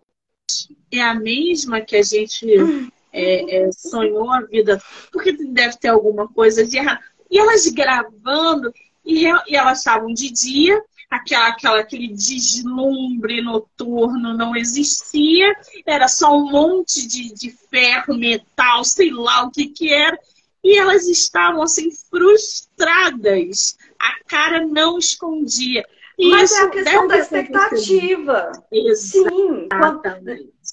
[0.91, 4.81] é a mesma que a gente uhum é, é, sonhou a vida,
[5.13, 7.01] porque deve ter alguma coisa de errado.
[7.31, 8.73] E elas gravando,
[9.05, 15.55] e, e elas estavam de dia, aquela, aquela, aquele deslumbre noturno não existia,
[15.87, 20.19] era só um monte de, de ferro, metal, sei lá o que que era,
[20.63, 25.85] e elas estavam assim frustradas, a cara não escondia.
[26.21, 28.53] Mas é a questão da expectativa.
[28.97, 29.69] Sim,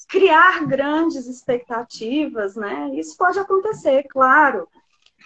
[0.09, 2.89] criar grandes expectativas, né?
[2.95, 4.67] Isso pode acontecer, claro.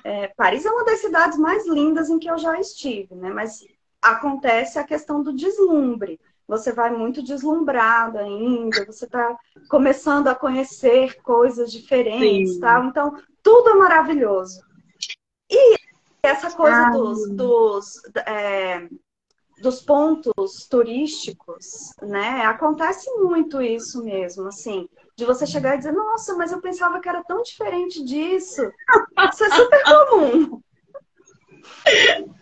[0.04, 3.30] É, Paris é uma das cidades mais lindas em que eu já estive, né?
[3.30, 3.64] Mas
[4.02, 6.20] acontece a questão do deslumbre.
[6.48, 9.38] Você vai muito deslumbrado ainda, você está
[9.70, 12.60] começando a conhecer coisas diferentes, Sim.
[12.60, 12.84] tá?
[12.84, 14.60] Então, tudo é maravilhoso.
[15.50, 15.76] E
[16.24, 18.88] essa coisa dos, dos é,
[19.62, 22.46] dos pontos turísticos, né?
[22.46, 27.10] Acontece muito isso mesmo, assim, de você chegar e dizer, nossa, mas eu pensava que
[27.10, 28.62] era tão diferente disso.
[29.32, 30.62] Isso é super comum.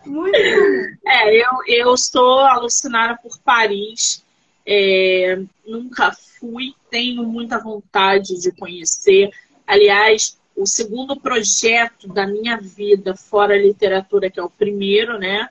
[0.04, 0.96] Muito comum.
[1.06, 4.24] É, eu, eu estou alucinada por Paris.
[4.66, 9.30] É, nunca fui, tenho muita vontade de conhecer.
[9.66, 15.48] Aliás, o segundo projeto da minha vida, fora a literatura, que é o primeiro, né?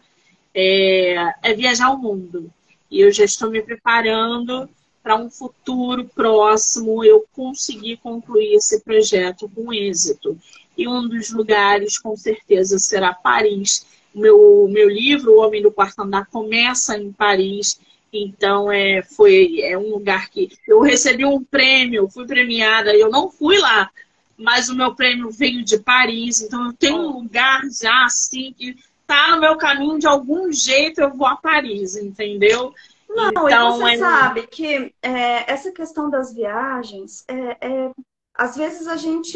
[0.58, 2.52] é, é viajar o mundo.
[2.90, 4.68] E eu já estou me preparando
[5.04, 10.36] para um futuro próximo eu conseguir concluir esse projeto com êxito.
[10.78, 13.86] E um dos lugares, com certeza, será Paris.
[14.14, 17.80] O meu, meu livro, O Homem do Quarto Andar, começa em Paris.
[18.14, 23.30] Então, é, foi, é um lugar que eu recebi um prêmio, fui premiada, eu não
[23.30, 23.90] fui lá,
[24.38, 26.42] mas o meu prêmio veio de Paris.
[26.42, 31.02] Então, eu tenho um lugar já assim que tá no meu caminho de algum jeito,
[31.02, 32.74] eu vou a Paris, entendeu?
[33.10, 33.98] Não, então, e você é...
[33.98, 37.92] sabe que é, essa questão das viagens, é, é,
[38.36, 39.36] às vezes a gente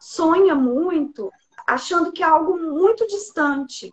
[0.00, 1.30] sonha muito
[1.66, 3.90] achando que é algo muito distante.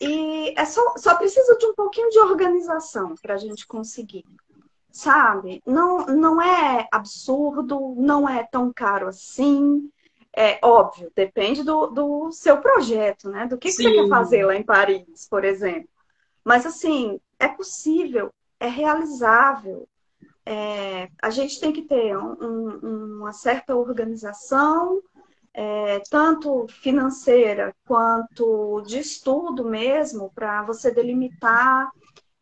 [0.00, 4.24] E é só, só precisa de um pouquinho de organização para a gente conseguir.
[4.90, 5.62] Sabe?
[5.66, 9.90] Não, não é absurdo, não é tão caro assim.
[10.36, 13.46] É óbvio, depende do, do seu projeto, né?
[13.46, 15.88] Do que, que você quer fazer lá em Paris, por exemplo.
[16.44, 19.88] Mas assim, é possível, é realizável.
[20.46, 25.02] É, a gente tem que ter um, um, uma certa organização
[25.54, 31.90] é, tanto financeira quanto de estudo mesmo, para você delimitar,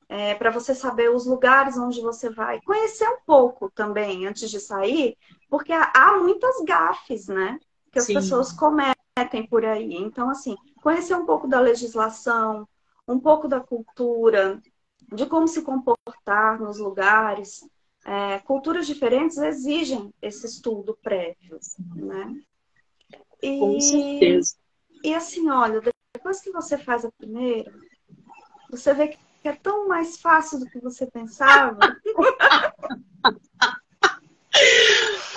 [0.09, 2.61] é, para você saber os lugares onde você vai.
[2.62, 5.16] Conhecer um pouco também antes de sair,
[5.49, 7.59] porque há, muitas gafes, né?
[7.90, 8.14] Que as Sim.
[8.14, 9.95] pessoas cometem por aí.
[9.95, 12.69] Então, assim, conhecer um pouco da legislação,
[13.09, 14.61] um pouco da cultura,
[15.12, 17.69] de como se comportar nos lugares.
[18.05, 21.59] É, culturas diferentes exigem esse estudo prévio,
[21.95, 22.33] né?
[23.47, 24.55] E, Com certeza.
[25.05, 25.81] E assim, olha,
[26.15, 27.73] depois que você faz a primeira,
[28.71, 31.79] você vê que é tão mais fácil do que você pensava.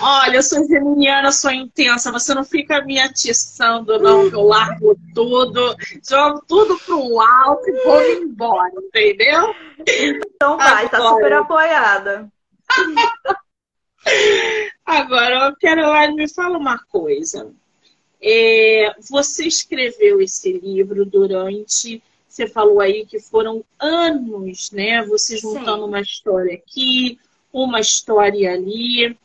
[0.00, 2.10] Olha, eu sou geminiana, sou intensa.
[2.10, 4.26] Você não fica me atiçando, não.
[4.28, 9.54] Eu largo tudo, jogo tudo pro alto e vou embora, entendeu?
[9.86, 10.88] Então vai, Agora...
[10.88, 12.32] tá super apoiada.
[14.86, 17.52] Agora, eu quero me fala uma coisa.
[18.22, 25.02] É, você escreveu esse livro durante, você falou aí que foram anos, né?
[25.06, 25.88] Você juntando Sim.
[25.88, 27.18] uma história aqui,
[27.52, 29.16] uma história ali.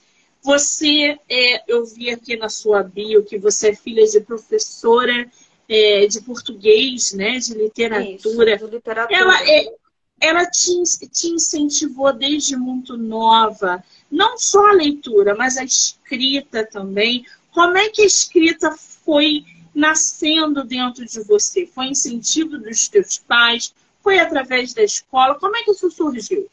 [0.42, 5.30] Você, é, eu vi aqui na sua bio que você é filha de professora
[5.68, 7.38] é, de português, né?
[7.38, 8.16] De literatura.
[8.16, 9.20] Isso, de literatura.
[9.20, 9.74] Ela, é,
[10.20, 10.72] ela te,
[11.12, 17.26] te incentivou desde muito nova, não só a leitura, mas a escrita também.
[17.56, 21.66] Como é que a escrita foi nascendo dentro de você?
[21.66, 23.74] Foi incentivo dos teus pais?
[24.02, 25.40] Foi através da escola?
[25.40, 26.50] Como é que isso surgiu?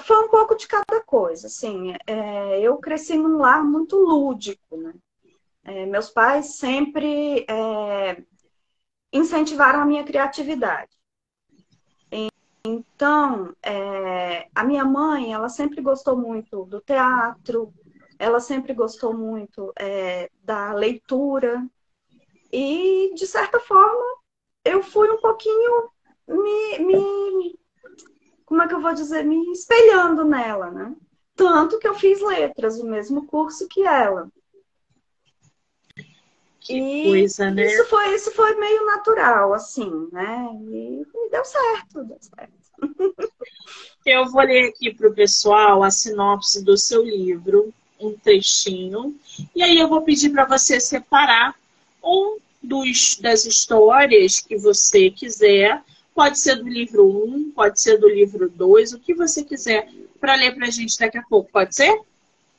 [0.00, 1.94] Foi um pouco de cada coisa, assim.
[2.06, 4.94] É, eu cresci num lar muito lúdico, né?
[5.64, 8.22] É, meus pais sempre é,
[9.12, 10.96] incentivaram a minha criatividade.
[12.66, 17.70] Então, é, a minha mãe, ela sempre gostou muito do teatro,
[18.24, 21.62] ela sempre gostou muito é, da leitura.
[22.50, 24.02] E, de certa forma,
[24.64, 25.90] eu fui um pouquinho
[26.26, 27.58] me, me.
[28.46, 29.24] Como é que eu vou dizer?
[29.24, 30.96] Me espelhando nela, né?
[31.36, 34.30] Tanto que eu fiz letras, o mesmo curso que ela.
[36.60, 37.66] Que e coisa, né?
[37.66, 40.48] Isso foi, isso foi meio natural, assim, né?
[40.62, 42.54] E, e deu certo, deu certo.
[44.06, 49.14] Eu vou ler aqui para o pessoal a sinopse do seu livro, um trechinho.
[49.54, 51.54] E aí eu vou pedir para você separar
[52.02, 55.82] um dos, das histórias que você quiser.
[56.14, 59.88] Pode ser do livro 1, pode ser do livro 2, o que você quiser
[60.20, 61.50] para ler para a gente daqui a pouco.
[61.50, 62.00] Pode ser?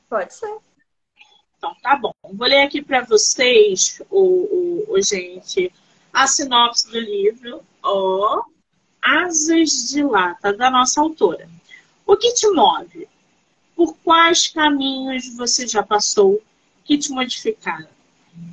[0.10, 0.58] Pode ser.
[1.58, 2.14] Então, tá bom.
[2.22, 5.72] Vou ler aqui para vocês, o, o, o, gente,
[6.14, 8.44] a sinopse do livro, ó,
[9.02, 11.50] Asas de Lata, da nossa autora.
[12.06, 13.08] O que te move?
[13.76, 16.42] Por quais caminhos você já passou
[16.86, 17.90] que te modificaram?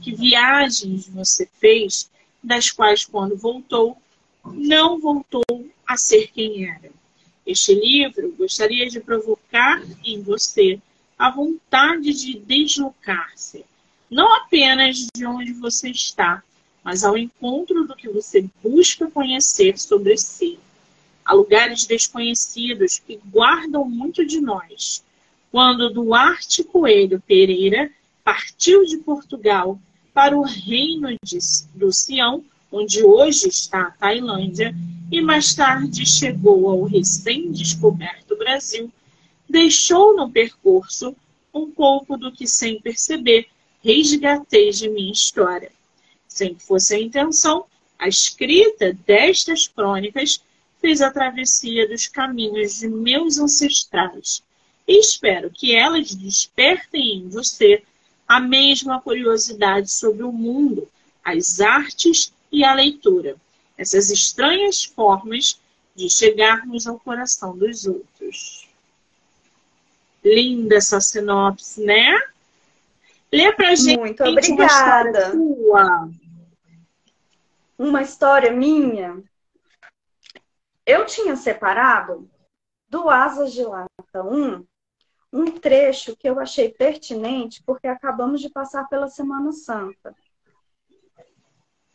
[0.03, 2.11] Que viagens você fez,
[2.43, 3.97] das quais, quando voltou,
[4.45, 5.45] não voltou
[5.87, 6.91] a ser quem era?
[7.47, 10.81] Este livro gostaria de provocar em você
[11.19, 13.65] a vontade de deslocar-se,
[14.11, 16.43] não apenas de onde você está,
[16.83, 20.59] mas ao encontro do que você busca conhecer sobre si.
[21.25, 25.05] Há lugares desconhecidos que guardam muito de nós,
[25.53, 27.93] quando Duarte Coelho Pereira
[28.25, 29.79] partiu de Portugal
[30.15, 31.39] para o reino de,
[31.75, 34.75] do Sião, onde hoje está a Tailândia,
[35.11, 38.91] e mais tarde chegou ao recém-descoberto Brasil,
[39.47, 41.15] deixou no percurso
[41.53, 43.47] um pouco do que, sem perceber,
[43.83, 45.71] resgatei de minha história.
[46.27, 47.67] Sem que fosse a intenção,
[47.99, 50.43] a escrita destas crônicas
[50.81, 54.43] fez a travessia dos caminhos de meus ancestrais
[54.87, 57.83] e espero que elas despertem em você
[58.27, 60.89] a mesma curiosidade sobre o mundo,
[61.25, 63.37] as artes e a leitura.
[63.77, 65.61] Essas estranhas formas
[65.95, 68.69] de chegarmos ao coração dos outros.
[70.25, 72.21] Linda essa sinopse, né?
[73.33, 75.33] Lê pra gente Muito obrigada.
[75.33, 76.19] uma história
[77.79, 79.23] Uma história minha.
[80.85, 82.29] Eu tinha separado
[82.89, 84.65] do Asas de Lata 1
[85.33, 90.15] um trecho que eu achei pertinente, porque acabamos de passar pela Semana Santa.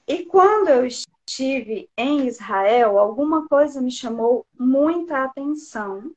[0.07, 6.11] E quando eu estive em Israel, alguma coisa me chamou muita atenção,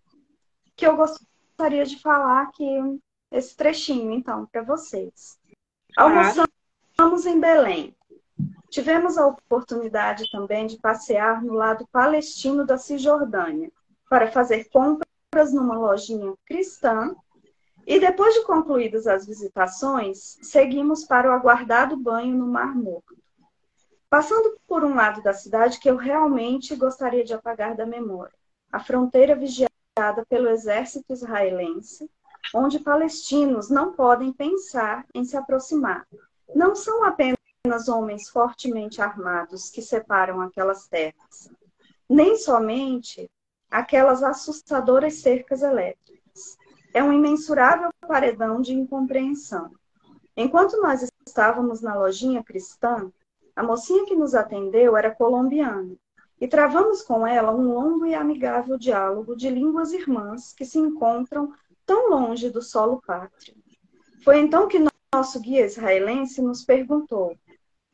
[0.77, 3.01] que eu gostaria de falar aqui
[3.31, 5.39] esse trechinho, então, para vocês.
[5.97, 7.95] Almoçamos em Belém.
[8.71, 13.71] Tivemos a oportunidade também de passear no lado palestino da Cisjordânia,
[14.09, 17.15] para fazer compras compras numa lojinha cristã
[17.87, 23.17] E depois de concluídas as visitações, seguimos para o aguardado banho no Mar Morto.
[24.09, 28.35] Passando por um lado da cidade que eu realmente gostaria de apagar da memória,
[28.73, 32.11] a fronteira vigiada pelo exército israelense,
[32.53, 36.07] onde palestinos não podem pensar em se aproximar.
[36.55, 41.49] Não são apenas homens fortemente armados que separam aquelas terras,
[42.09, 43.31] nem somente
[43.71, 46.59] aquelas assustadoras cercas elétricas
[46.93, 49.71] é um imensurável paredão de incompreensão.
[50.37, 53.11] Enquanto nós estávamos na lojinha cristã,
[53.55, 55.95] a mocinha que nos atendeu era colombiana
[56.41, 61.53] e travamos com ela um longo e amigável diálogo de línguas irmãs que se encontram
[61.85, 63.55] tão longe do solo pátrio.
[64.25, 67.37] Foi então que nosso guia israelense nos perguntou: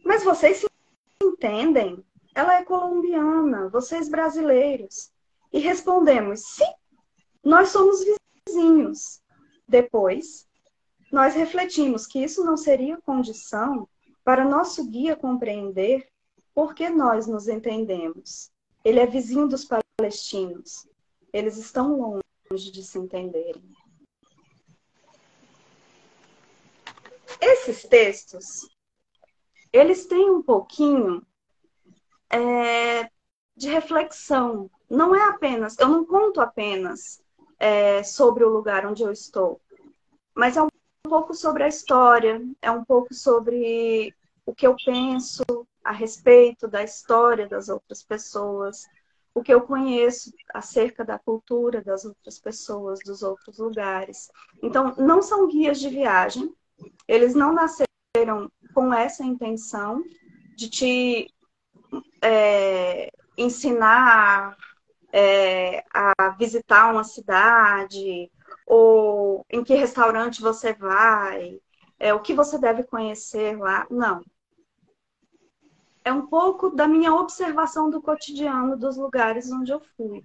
[0.04, 0.66] Mas vocês se
[1.22, 2.04] entendem?
[2.34, 5.10] Ela é colombiana, vocês brasileiros.
[5.56, 6.70] E respondemos: Sim,
[7.42, 8.04] nós somos
[8.46, 9.22] vizinhos.
[9.66, 10.46] Depois,
[11.10, 13.88] nós refletimos que isso não seria condição
[14.22, 16.06] para nosso guia compreender
[16.54, 18.50] por que nós nos entendemos.
[18.84, 20.86] Ele é vizinho dos palestinos.
[21.32, 23.64] Eles estão longe de se entenderem.
[27.40, 28.68] Esses textos,
[29.72, 31.26] eles têm um pouquinho
[32.28, 33.08] é,
[33.56, 34.70] de reflexão.
[34.88, 37.20] Não é apenas, eu não conto apenas
[37.58, 39.60] é, sobre o lugar onde eu estou,
[40.34, 40.68] mas é um
[41.02, 44.14] pouco sobre a história, é um pouco sobre
[44.44, 45.42] o que eu penso
[45.84, 48.84] a respeito da história das outras pessoas,
[49.34, 54.30] o que eu conheço acerca da cultura das outras pessoas, dos outros lugares.
[54.62, 56.54] Então, não são guias de viagem,
[57.06, 60.02] eles não nasceram com essa intenção
[60.56, 61.34] de te
[62.22, 64.56] é, ensinar
[65.18, 68.30] é, a visitar uma cidade,
[68.66, 71.58] ou em que restaurante você vai,
[71.98, 73.86] é, o que você deve conhecer lá.
[73.90, 74.22] Não.
[76.04, 80.22] É um pouco da minha observação do cotidiano dos lugares onde eu fui.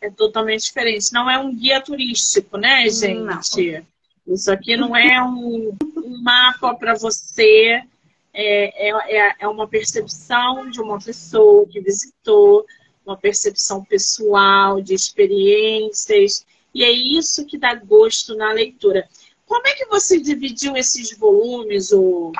[0.00, 1.12] É totalmente diferente.
[1.12, 3.20] Não é um guia turístico, né, gente?
[3.20, 3.86] Não.
[4.34, 7.84] Isso aqui não é um, um mapa para você
[8.32, 12.64] é, é, é, é uma percepção de uma pessoa que visitou,
[13.04, 19.08] uma percepção pessoal, de experiências, e é isso que dá gosto na leitura.
[19.46, 22.32] Como é que você dividiu esses volumes, o,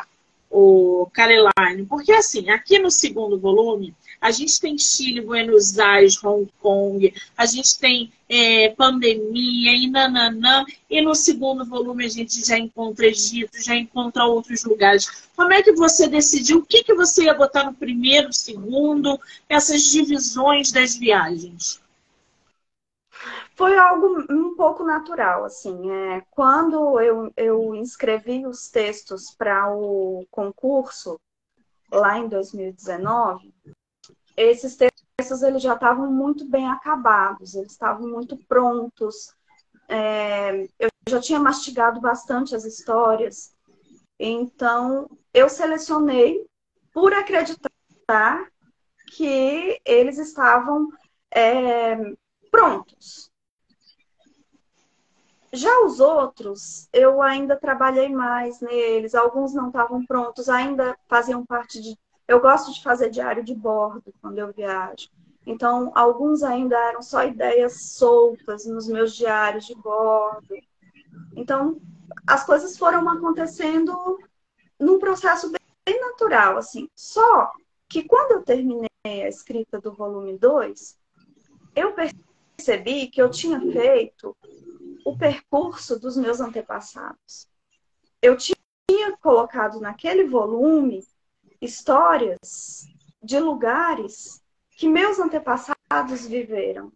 [0.48, 1.84] o Caroline?
[1.88, 7.46] Porque, assim, aqui no segundo volume, a gente tem Chile, Buenos Aires, Hong Kong, a
[7.46, 13.62] gente tem é, pandemia e nananã, e no segundo volume a gente já encontra Egito,
[13.62, 15.28] já encontra outros lugares.
[15.34, 19.18] Como é que você decidiu o que, que você ia botar no primeiro, segundo,
[19.48, 21.80] essas divisões das viagens?
[23.54, 25.90] Foi algo um pouco natural, assim.
[25.90, 31.20] É, quando eu, eu inscrevi os textos para o concurso,
[31.92, 33.52] lá em 2019,
[34.40, 39.34] esses textos eles já estavam muito bem acabados, eles estavam muito prontos.
[39.88, 43.54] É, eu já tinha mastigado bastante as histórias,
[44.18, 46.46] então eu selecionei
[46.92, 48.48] por acreditar
[49.14, 50.88] que eles estavam
[51.30, 51.96] é,
[52.50, 53.30] prontos.
[55.52, 61.80] Já os outros, eu ainda trabalhei mais neles, alguns não estavam prontos, ainda faziam parte
[61.82, 61.98] de
[62.30, 65.10] eu gosto de fazer diário de bordo quando eu viajo.
[65.44, 70.54] Então, alguns ainda eram só ideias soltas nos meus diários de bordo.
[71.34, 71.80] Então,
[72.24, 74.16] as coisas foram acontecendo
[74.78, 75.50] num processo
[75.84, 76.88] bem natural, assim.
[76.94, 77.50] Só
[77.88, 80.96] que quando eu terminei a escrita do volume 2,
[81.74, 84.36] eu percebi que eu tinha feito
[85.04, 87.48] o percurso dos meus antepassados.
[88.22, 88.54] Eu tinha
[89.20, 91.02] colocado naquele volume
[91.60, 92.86] histórias
[93.22, 94.42] de lugares
[94.72, 96.92] que meus antepassados viveram.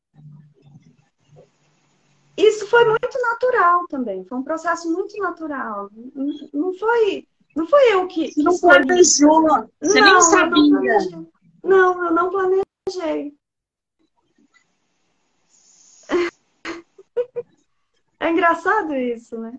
[2.36, 5.88] Isso foi muito natural também, foi um processo muito natural.
[6.52, 8.32] Não foi, não foi eu que.
[8.32, 9.42] Você não planejou,
[9.80, 10.96] você não, nem sabia.
[11.12, 11.28] Eu
[11.62, 13.34] não, não, eu não planejei.
[18.20, 19.52] É engraçado isso, né?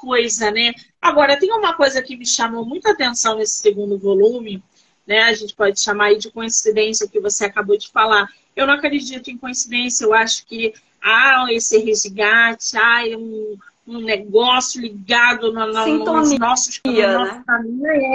[0.00, 0.72] Coisa, né?
[1.00, 4.62] Agora, tem uma coisa que me chamou muita atenção nesse segundo volume,
[5.06, 5.22] né?
[5.24, 8.28] A gente pode chamar aí de coincidência o que você acabou de falar.
[8.54, 10.72] Eu não acredito em coincidência, eu acho que
[11.02, 17.44] há esse resgate, há um, um negócio ligado no, no, Sintonia, nos nossos né?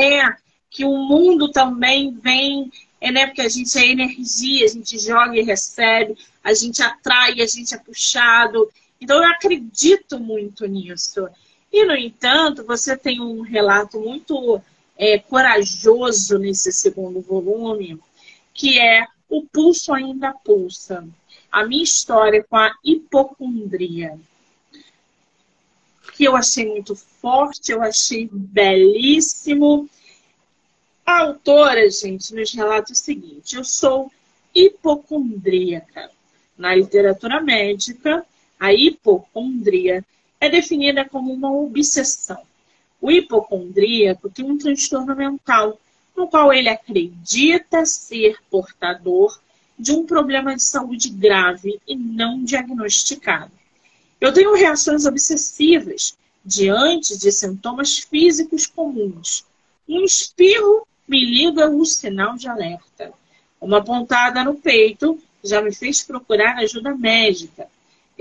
[0.02, 0.36] É,
[0.70, 2.72] que o mundo também vem
[3.04, 7.42] é né, porque a gente é energia, a gente joga e recebe, a gente atrai,
[7.42, 8.70] a gente é puxado.
[9.00, 11.28] Então eu acredito muito nisso.
[11.74, 14.62] E, no entanto, você tem um relato muito
[14.96, 18.00] é, corajoso nesse segundo volume,
[18.54, 21.04] que é O Pulso Ainda Pulsa.
[21.52, 24.20] A minha história com a hipocondria.
[26.16, 29.90] Que eu achei muito forte, eu achei belíssimo.
[31.04, 34.12] A autora, gente, nos relata o seguinte: eu sou
[34.54, 36.12] hipocondríaca.
[36.56, 38.24] Na literatura médica,
[38.60, 40.06] a hipocondria
[40.44, 42.42] é definida como uma obsessão.
[43.00, 45.80] O hipocondríaco tem um transtorno mental,
[46.16, 49.40] no qual ele acredita ser portador
[49.80, 53.54] de um problema de saúde grave e não diagnosticado.
[54.20, 59.46] Eu tenho reações obsessivas diante de sintomas físicos comuns.
[59.88, 63.14] Um espirro me liga o sinal de alerta.
[63.62, 67.70] Uma pontada no peito já me fez procurar ajuda médica.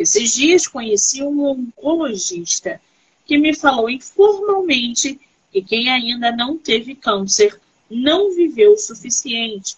[0.03, 2.81] Esses dias conheci um oncologista
[3.25, 5.21] que me falou informalmente
[5.53, 9.77] que quem ainda não teve câncer não viveu o suficiente,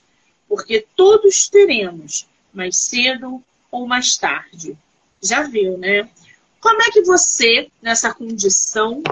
[0.48, 4.78] porque todos teremos, mais cedo ou mais tarde.
[5.22, 6.08] Já viu, né?
[6.58, 9.02] Como é que você, nessa condição,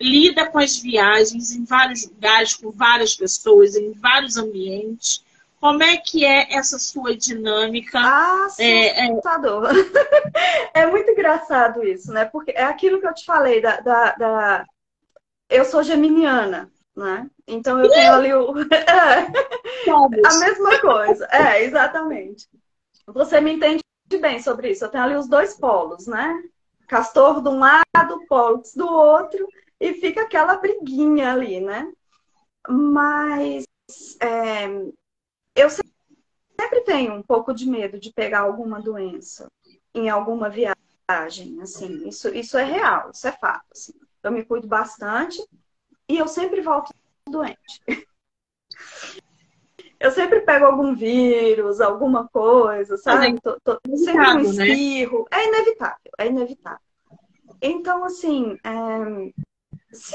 [0.00, 5.22] lida com as viagens em vários lugares, com várias pessoas, em vários ambientes.
[5.60, 7.98] Como é que é essa sua dinâmica?
[7.98, 9.66] Assustador.
[9.66, 10.82] É, é...
[10.82, 12.24] é muito engraçado isso, né?
[12.26, 14.66] Porque é aquilo que eu te falei da, da, da...
[15.50, 17.28] eu sou geminiana, né?
[17.46, 20.26] Então eu tenho ali o é.
[20.26, 21.26] a mesma coisa.
[21.30, 22.48] É, exatamente.
[23.06, 23.82] Você me entende
[24.20, 24.84] bem sobre isso.
[24.84, 26.40] Eu tenho ali os dois polos, né?
[26.86, 29.46] Castor de um lado, Pollux do outro
[29.80, 31.90] e fica aquela briguinha ali, né?
[32.68, 33.64] Mas
[34.20, 34.68] é,
[35.58, 39.50] eu sempre tenho um pouco de medo de pegar alguma doença
[39.94, 43.66] em alguma viagem, assim, isso, isso é real, isso é fato.
[43.72, 43.92] Assim.
[44.22, 45.42] Eu me cuido bastante
[46.08, 46.92] e eu sempre volto
[47.28, 47.82] doente.
[50.00, 53.36] Eu sempre pego algum vírus, alguma coisa, sabe?
[53.40, 54.68] Tô, tô, sempre um né?
[54.68, 55.26] espirro.
[55.28, 55.38] Né?
[55.38, 56.86] É inevitável, é inevitável.
[57.60, 59.32] Então, assim, é,
[59.92, 60.14] se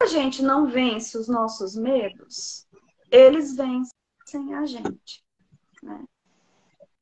[0.00, 2.66] a gente não vence os nossos medos,
[3.10, 3.92] eles vencem
[4.54, 5.22] a gente.
[5.82, 6.04] Né?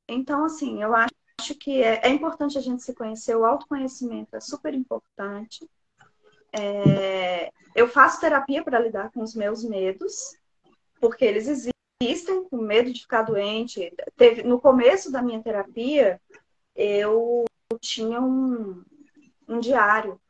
[0.08, 4.40] Então, assim, eu acho que é, é, importante a gente se conhecer, o autoconhecimento é
[4.40, 5.68] super importante.
[6.52, 10.36] É, eu faço terapia para lidar com os meus medos,
[11.00, 13.92] porque eles existem, com medo de ficar doente.
[14.16, 16.20] Teve, no começo da minha terapia,
[16.74, 17.44] eu
[17.80, 18.82] tinha um,
[19.48, 20.20] um diário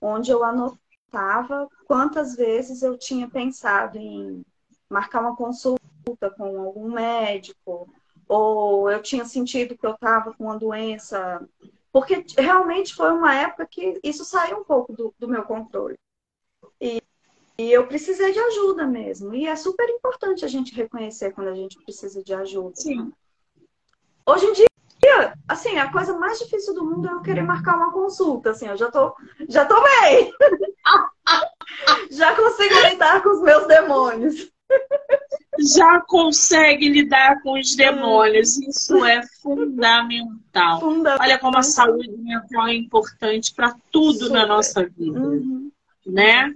[0.00, 4.44] onde eu anotava quantas vezes eu tinha pensado em
[4.88, 5.81] marcar uma consulta
[6.36, 7.88] com algum médico,
[8.28, 11.46] ou eu tinha sentido que eu estava com uma doença.
[11.92, 15.98] Porque realmente foi uma época que isso saiu um pouco do, do meu controle.
[16.80, 17.02] E,
[17.58, 19.34] e eu precisei de ajuda mesmo.
[19.34, 22.76] E é super importante a gente reconhecer quando a gente precisa de ajuda.
[22.76, 23.12] Sim.
[24.24, 27.92] Hoje em dia, assim, a coisa mais difícil do mundo é eu querer marcar uma
[27.92, 29.14] consulta, assim, eu já tô,
[29.48, 30.32] já tô bem.
[32.10, 34.50] já consigo lidar com os meus demônios.
[35.58, 38.56] Já consegue lidar com os demônios.
[38.58, 40.80] Isso é fundamental.
[40.80, 41.18] fundamental.
[41.20, 44.32] Olha como a saúde mental é importante para tudo Super.
[44.32, 45.70] na nossa vida, uhum.
[46.06, 46.52] né?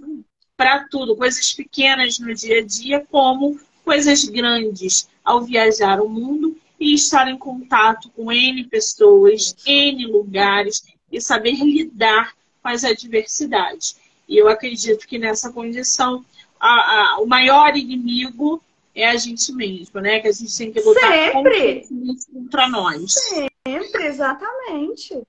[0.55, 6.57] Para tudo, coisas pequenas no dia a dia, como coisas grandes ao viajar o mundo
[6.79, 13.97] e estar em contato com N pessoas, N lugares e saber lidar com as adversidades.
[14.27, 16.25] E eu acredito que nessa condição,
[16.59, 18.61] a, a, o maior inimigo
[18.97, 20.19] é a gente mesmo, né?
[20.19, 21.87] Que a gente tem que lutar Sempre.
[22.33, 23.13] contra nós.
[23.13, 25.21] Sempre, exatamente.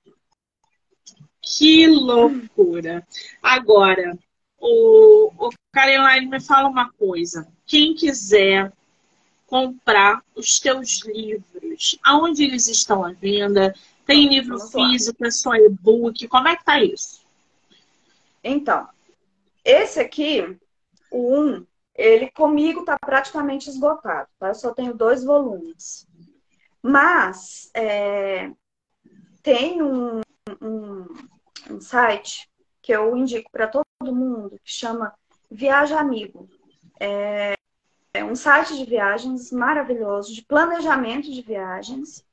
[1.42, 3.06] Que loucura.
[3.42, 4.18] Agora,
[4.58, 7.46] o, o Caroline me fala uma coisa.
[7.66, 8.72] Quem quiser
[9.46, 11.98] comprar os teus livros?
[12.02, 13.74] Aonde eles estão à venda?
[14.06, 16.26] Tem livro físico, é só e-book?
[16.28, 17.20] Como é que tá isso?
[18.42, 18.88] Então,
[19.62, 20.56] esse aqui,
[21.10, 21.66] o 1, um,
[21.98, 24.48] ele comigo tá praticamente esgotado, tá?
[24.48, 26.06] Eu só tenho dois volumes.
[26.80, 28.52] Mas é,
[29.42, 30.20] tem um,
[30.62, 31.06] um,
[31.68, 32.48] um site
[32.80, 33.84] que eu indico para todo
[34.14, 35.12] mundo que chama
[35.50, 36.48] Viaja Amigo.
[37.00, 37.54] É,
[38.14, 42.24] é um site de viagens maravilhoso, de planejamento de viagens.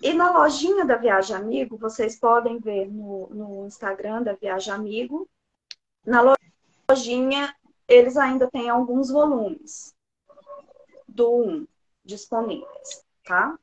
[0.00, 5.28] E na lojinha da Viagem Amigo, vocês podem ver no, no Instagram da Viagem Amigo.
[6.06, 6.36] Na
[6.88, 7.54] lojinha,
[7.92, 9.94] eles ainda têm alguns volumes
[11.06, 11.66] do 1.
[12.04, 13.58] disponíveis, tá?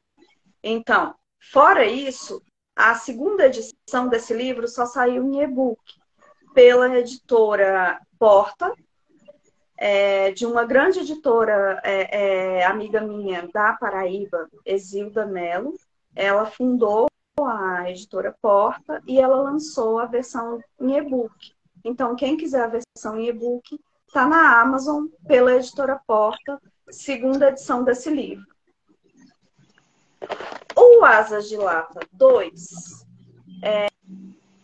[0.63, 1.15] Então,
[1.51, 2.41] fora isso,
[2.75, 5.81] a segunda edição desse livro só saiu em e-book
[6.53, 8.73] pela editora Porta,
[9.77, 15.73] é, de uma grande editora é, é, amiga minha da Paraíba, Exilda Mello.
[16.13, 17.07] Ela fundou
[17.41, 21.53] a editora Porta e ela lançou a versão em e-book.
[21.83, 23.79] Então, quem quiser a versão em e-book,
[24.09, 28.43] está na Amazon pela editora Porta, segunda edição desse livro.
[30.75, 33.05] O Asas de Lata 2
[33.63, 33.87] é,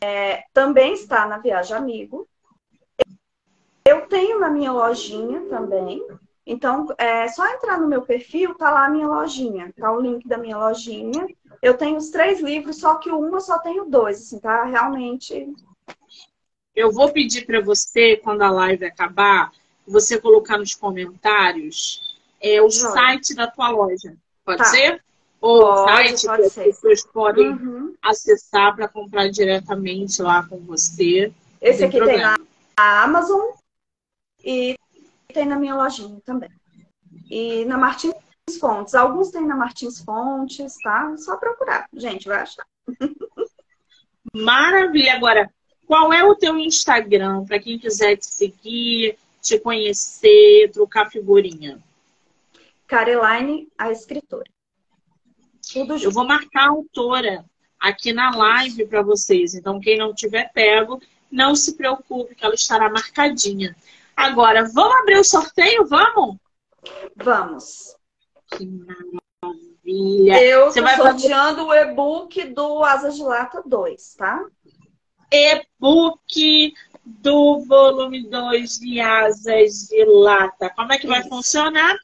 [0.02, 2.28] é, também está na Viagem Amigo.
[3.88, 6.04] Eu tenho na minha lojinha também.
[6.44, 10.28] Então, é só entrar no meu perfil, tá lá a minha lojinha, tá o link
[10.28, 11.28] da minha lojinha.
[11.62, 14.64] Eu tenho os três livros, só que um eu só tenho dois, assim, tá?
[14.64, 15.54] Realmente.
[16.76, 19.52] Eu vou pedir para você, quando a live acabar,
[19.88, 24.16] você colocar nos comentários é, o site da tua loja.
[24.44, 24.66] Pode tá.
[24.66, 25.04] ser?
[25.40, 26.60] Ou o site pode que ser.
[26.62, 27.96] as pessoas podem uhum.
[28.02, 31.32] acessar para comprar diretamente lá com você.
[31.62, 32.36] Esse aqui problema.
[32.36, 32.46] tem
[32.78, 33.52] na Amazon
[34.44, 34.76] e
[35.34, 36.50] tem na minha lojinha também.
[37.30, 38.14] E na Martins
[38.60, 38.94] Fontes.
[38.94, 41.16] Alguns tem na Martins Fontes, tá?
[41.18, 41.88] Só procurar.
[41.94, 42.66] Gente, vai achar.
[44.34, 45.14] Maravilha.
[45.14, 45.50] Agora,
[45.86, 51.80] qual é o teu Instagram para quem quiser te seguir, te conhecer, trocar figurinha?
[52.88, 54.50] Caroline, a escritora.
[55.72, 57.46] Tudo Eu vou marcar a autora
[57.80, 59.54] aqui na live para vocês.
[59.54, 63.76] Então, quem não tiver pego, não se preocupe que ela estará marcadinha.
[64.16, 65.86] Agora, vamos abrir o sorteio?
[65.86, 66.38] Vamos?
[67.16, 67.96] Vamos.
[68.52, 70.44] Que maravilha.
[70.44, 71.70] Eu estou sorteando fazer...
[71.70, 74.46] o e-book do Asas de Lata 2, tá?
[75.32, 76.74] E-book
[77.06, 80.70] do volume 2 de Asas de Lata.
[80.70, 81.14] Como é que Isso.
[81.14, 81.96] vai funcionar?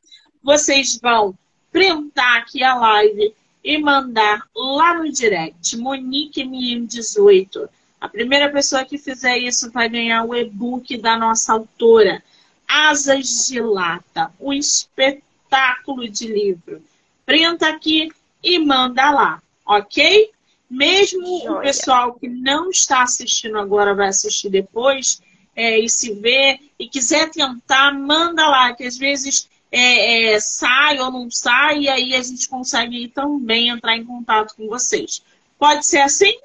[0.43, 1.37] Vocês vão
[1.71, 7.69] printar aqui a live e mandar lá no direct, Monique MM18
[8.01, 12.23] a primeira pessoa que fizer isso vai ganhar o e-book da nossa autora,
[12.67, 16.81] Asas de Lata, um espetáculo de livro.
[17.27, 18.11] Printa aqui
[18.43, 20.31] e manda lá, ok?
[20.71, 21.51] Mesmo Joia.
[21.51, 25.21] o pessoal que não está assistindo agora vai assistir depois
[25.53, 30.97] é, e se vê e quiser tentar, manda lá, que às vezes é, é, sai
[30.99, 35.21] ou não sai, e aí a gente consegue também entrar em contato com vocês.
[35.59, 36.39] Pode ser assim?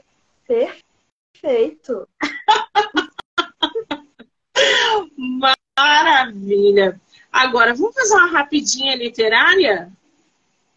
[0.45, 2.09] Perfeito.
[5.77, 7.01] Maravilha.
[7.31, 9.93] Agora, vamos fazer uma rapidinha literária?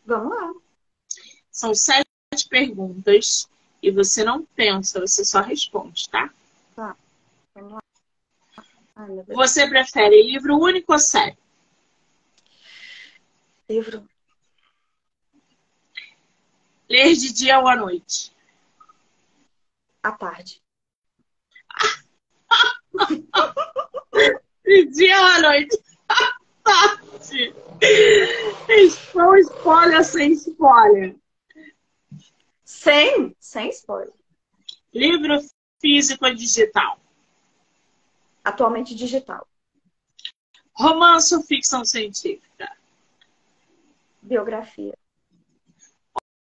[0.06, 0.52] Vamos lá.
[1.52, 2.09] São sete
[2.44, 3.50] perguntas
[3.82, 6.30] e você não pensa, você só responde, tá?
[6.76, 6.96] Tá.
[7.56, 7.80] Vamos lá.
[8.96, 11.38] Ai, você prefere livro único ou série?
[13.70, 14.08] Livro.
[16.90, 18.32] Ler de dia ou à noite?
[20.04, 20.62] à tarde.
[24.64, 25.78] De dia ou à noite?
[26.08, 27.54] À tarde.
[29.14, 31.16] Com spoiler sem spoiler?
[32.70, 34.14] Sem, sem spoiler.
[34.94, 35.40] Livro
[35.82, 37.00] físico ou digital?
[38.44, 39.48] Atualmente digital.
[40.74, 42.72] Romance ou ficção científica?
[44.22, 44.94] Biografia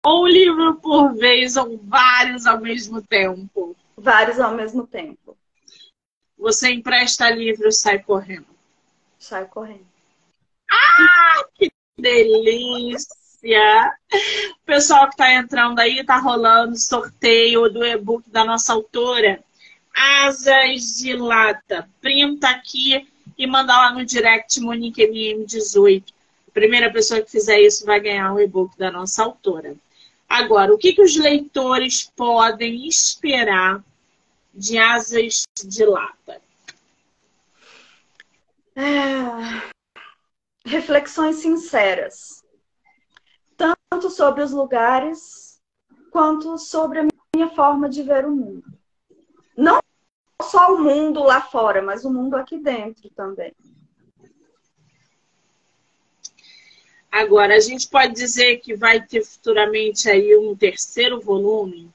[0.04, 3.76] ou livro por vez, ou vários ao mesmo tempo?
[3.96, 5.38] Vários ao mesmo tempo.
[6.38, 8.48] Você empresta livro e sai correndo?
[9.20, 9.86] Sai correndo.
[10.72, 13.25] Ah, que delícia!
[13.46, 19.40] O pessoal que está entrando aí, está rolando sorteio do e-book da nossa autora,
[19.96, 21.88] Asas de Lata.
[22.02, 26.04] Printa aqui e manda lá no direct Monique MM18.
[26.48, 29.76] A primeira pessoa que fizer isso vai ganhar o e-book da nossa autora.
[30.28, 33.84] Agora, o que, que os leitores podem esperar
[34.54, 36.42] de asas de lata?
[38.76, 39.72] É...
[40.66, 42.44] Reflexões sinceras,
[43.96, 45.58] tanto sobre os lugares
[46.12, 48.66] quanto sobre a minha forma de ver o mundo.
[49.56, 49.80] Não
[50.42, 53.54] só o mundo lá fora, mas o mundo aqui dentro também.
[57.10, 61.90] Agora, a gente pode dizer que vai ter futuramente aí um terceiro volume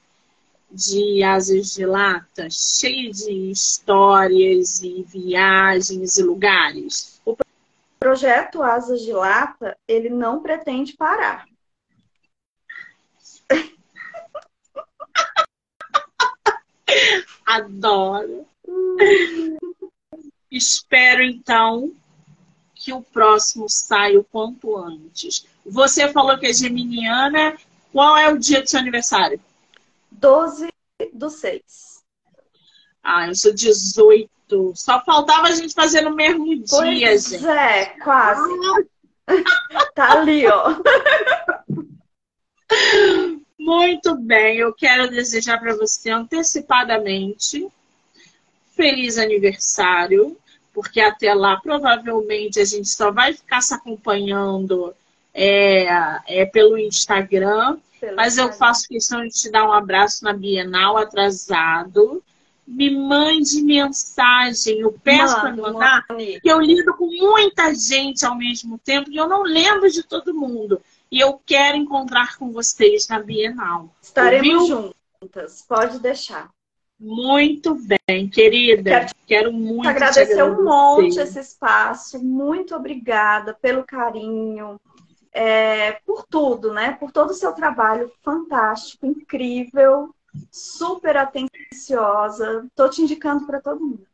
[0.71, 7.21] de Asas de Lata, cheio de histórias e viagens e lugares.
[7.23, 7.37] O
[7.99, 11.50] projeto Asas de Lata, ele não pretende parar.
[17.45, 18.45] Adoro.
[20.49, 21.91] Espero então
[22.75, 25.45] que o próximo saia o quanto antes.
[25.65, 27.57] Você falou que é geminiana.
[27.91, 29.39] Qual é o dia do seu aniversário?
[30.11, 30.69] 12
[31.13, 32.03] do 6.
[33.03, 34.29] Ah, eu sou 18.
[34.75, 37.45] Só faltava a gente fazer no mesmo pois dia, gente.
[37.45, 38.41] É, quase.
[39.95, 40.75] tá ali, ó.
[43.61, 47.67] Muito bem, eu quero desejar para você antecipadamente
[48.75, 50.35] feliz aniversário,
[50.73, 54.95] porque até lá provavelmente a gente só vai ficar se acompanhando
[55.31, 55.85] é,
[56.27, 58.51] é pelo Instagram, pelo mas Instagram.
[58.51, 62.23] eu faço questão de te dar um abraço na Bienal atrasado.
[62.65, 68.79] Me mande mensagem, eu peço para mandar, que eu lido com muita gente ao mesmo
[68.79, 70.81] tempo e eu não lembro de todo mundo.
[71.11, 73.93] E eu quero encontrar com vocês na Bienal.
[74.01, 74.95] Estaremos Ouviu?
[75.21, 76.49] juntas, pode deixar.
[76.97, 78.91] Muito bem, querida.
[78.91, 82.23] Quero, Quero muito agradecer, agradecer um monte esse espaço.
[82.23, 84.79] Muito obrigada pelo carinho,
[85.33, 86.93] é, por tudo, né?
[86.93, 90.15] Por todo o seu trabalho fantástico, incrível,
[90.49, 92.67] super atenciosa.
[92.73, 94.07] Tô te indicando para todo mundo.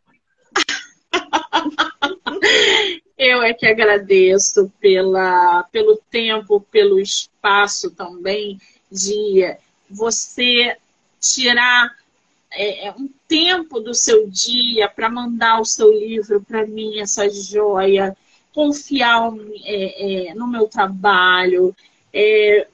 [3.17, 8.59] Eu é que agradeço pela, pelo tempo, pelo espaço também
[8.91, 9.55] de
[9.89, 10.77] você
[11.19, 11.95] tirar
[12.51, 17.29] é, é, um tempo do seu dia para mandar o seu livro para mim, essa
[17.29, 18.15] joia,
[18.53, 19.31] confiar
[19.63, 21.75] é, é, no meu trabalho.
[22.13, 22.67] É,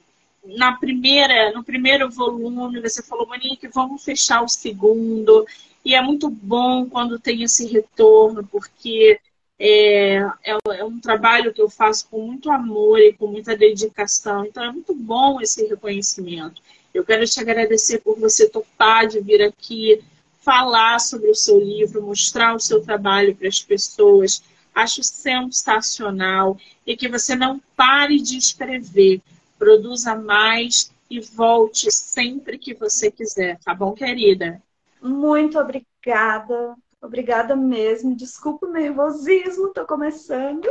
[0.44, 5.46] na primeira, no primeiro volume, você falou, Monique, vamos fechar o segundo.
[5.84, 9.20] E é muito bom quando tem esse retorno, porque
[9.58, 14.46] é, é, é, um trabalho que eu faço com muito amor e com muita dedicação.
[14.46, 16.62] Então é muito bom esse reconhecimento.
[16.92, 20.02] Eu quero te agradecer por você topar de vir aqui
[20.40, 24.42] falar sobre o seu livro, mostrar o seu trabalho para as pessoas.
[24.74, 29.20] Acho sensacional e que você não pare de escrever.
[29.58, 34.60] Produza mais e volte sempre que você quiser, tá bom, querida?
[35.04, 36.74] Muito obrigada.
[37.02, 38.16] Obrigada mesmo.
[38.16, 40.66] Desculpa o nervosismo, tô começando.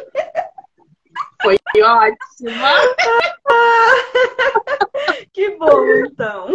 [1.39, 2.69] Foi ótima.
[5.31, 6.47] que bom, então.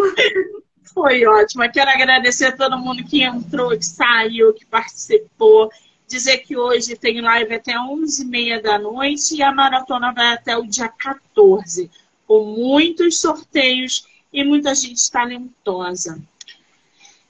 [0.92, 1.68] Foi ótima.
[1.68, 5.70] Quero agradecer a todo mundo que entrou, que saiu, que participou.
[6.08, 10.66] Dizer que hoje tem live até 11h30 da noite e a maratona vai até o
[10.66, 11.88] dia 14,
[12.26, 16.20] com muitos sorteios e muita gente talentosa.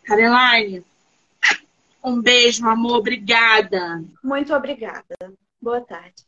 [0.09, 0.83] Caroline,
[2.03, 2.97] um beijo, amor.
[2.97, 4.03] Obrigada.
[4.25, 5.05] Muito obrigada.
[5.61, 6.28] Boa tarde.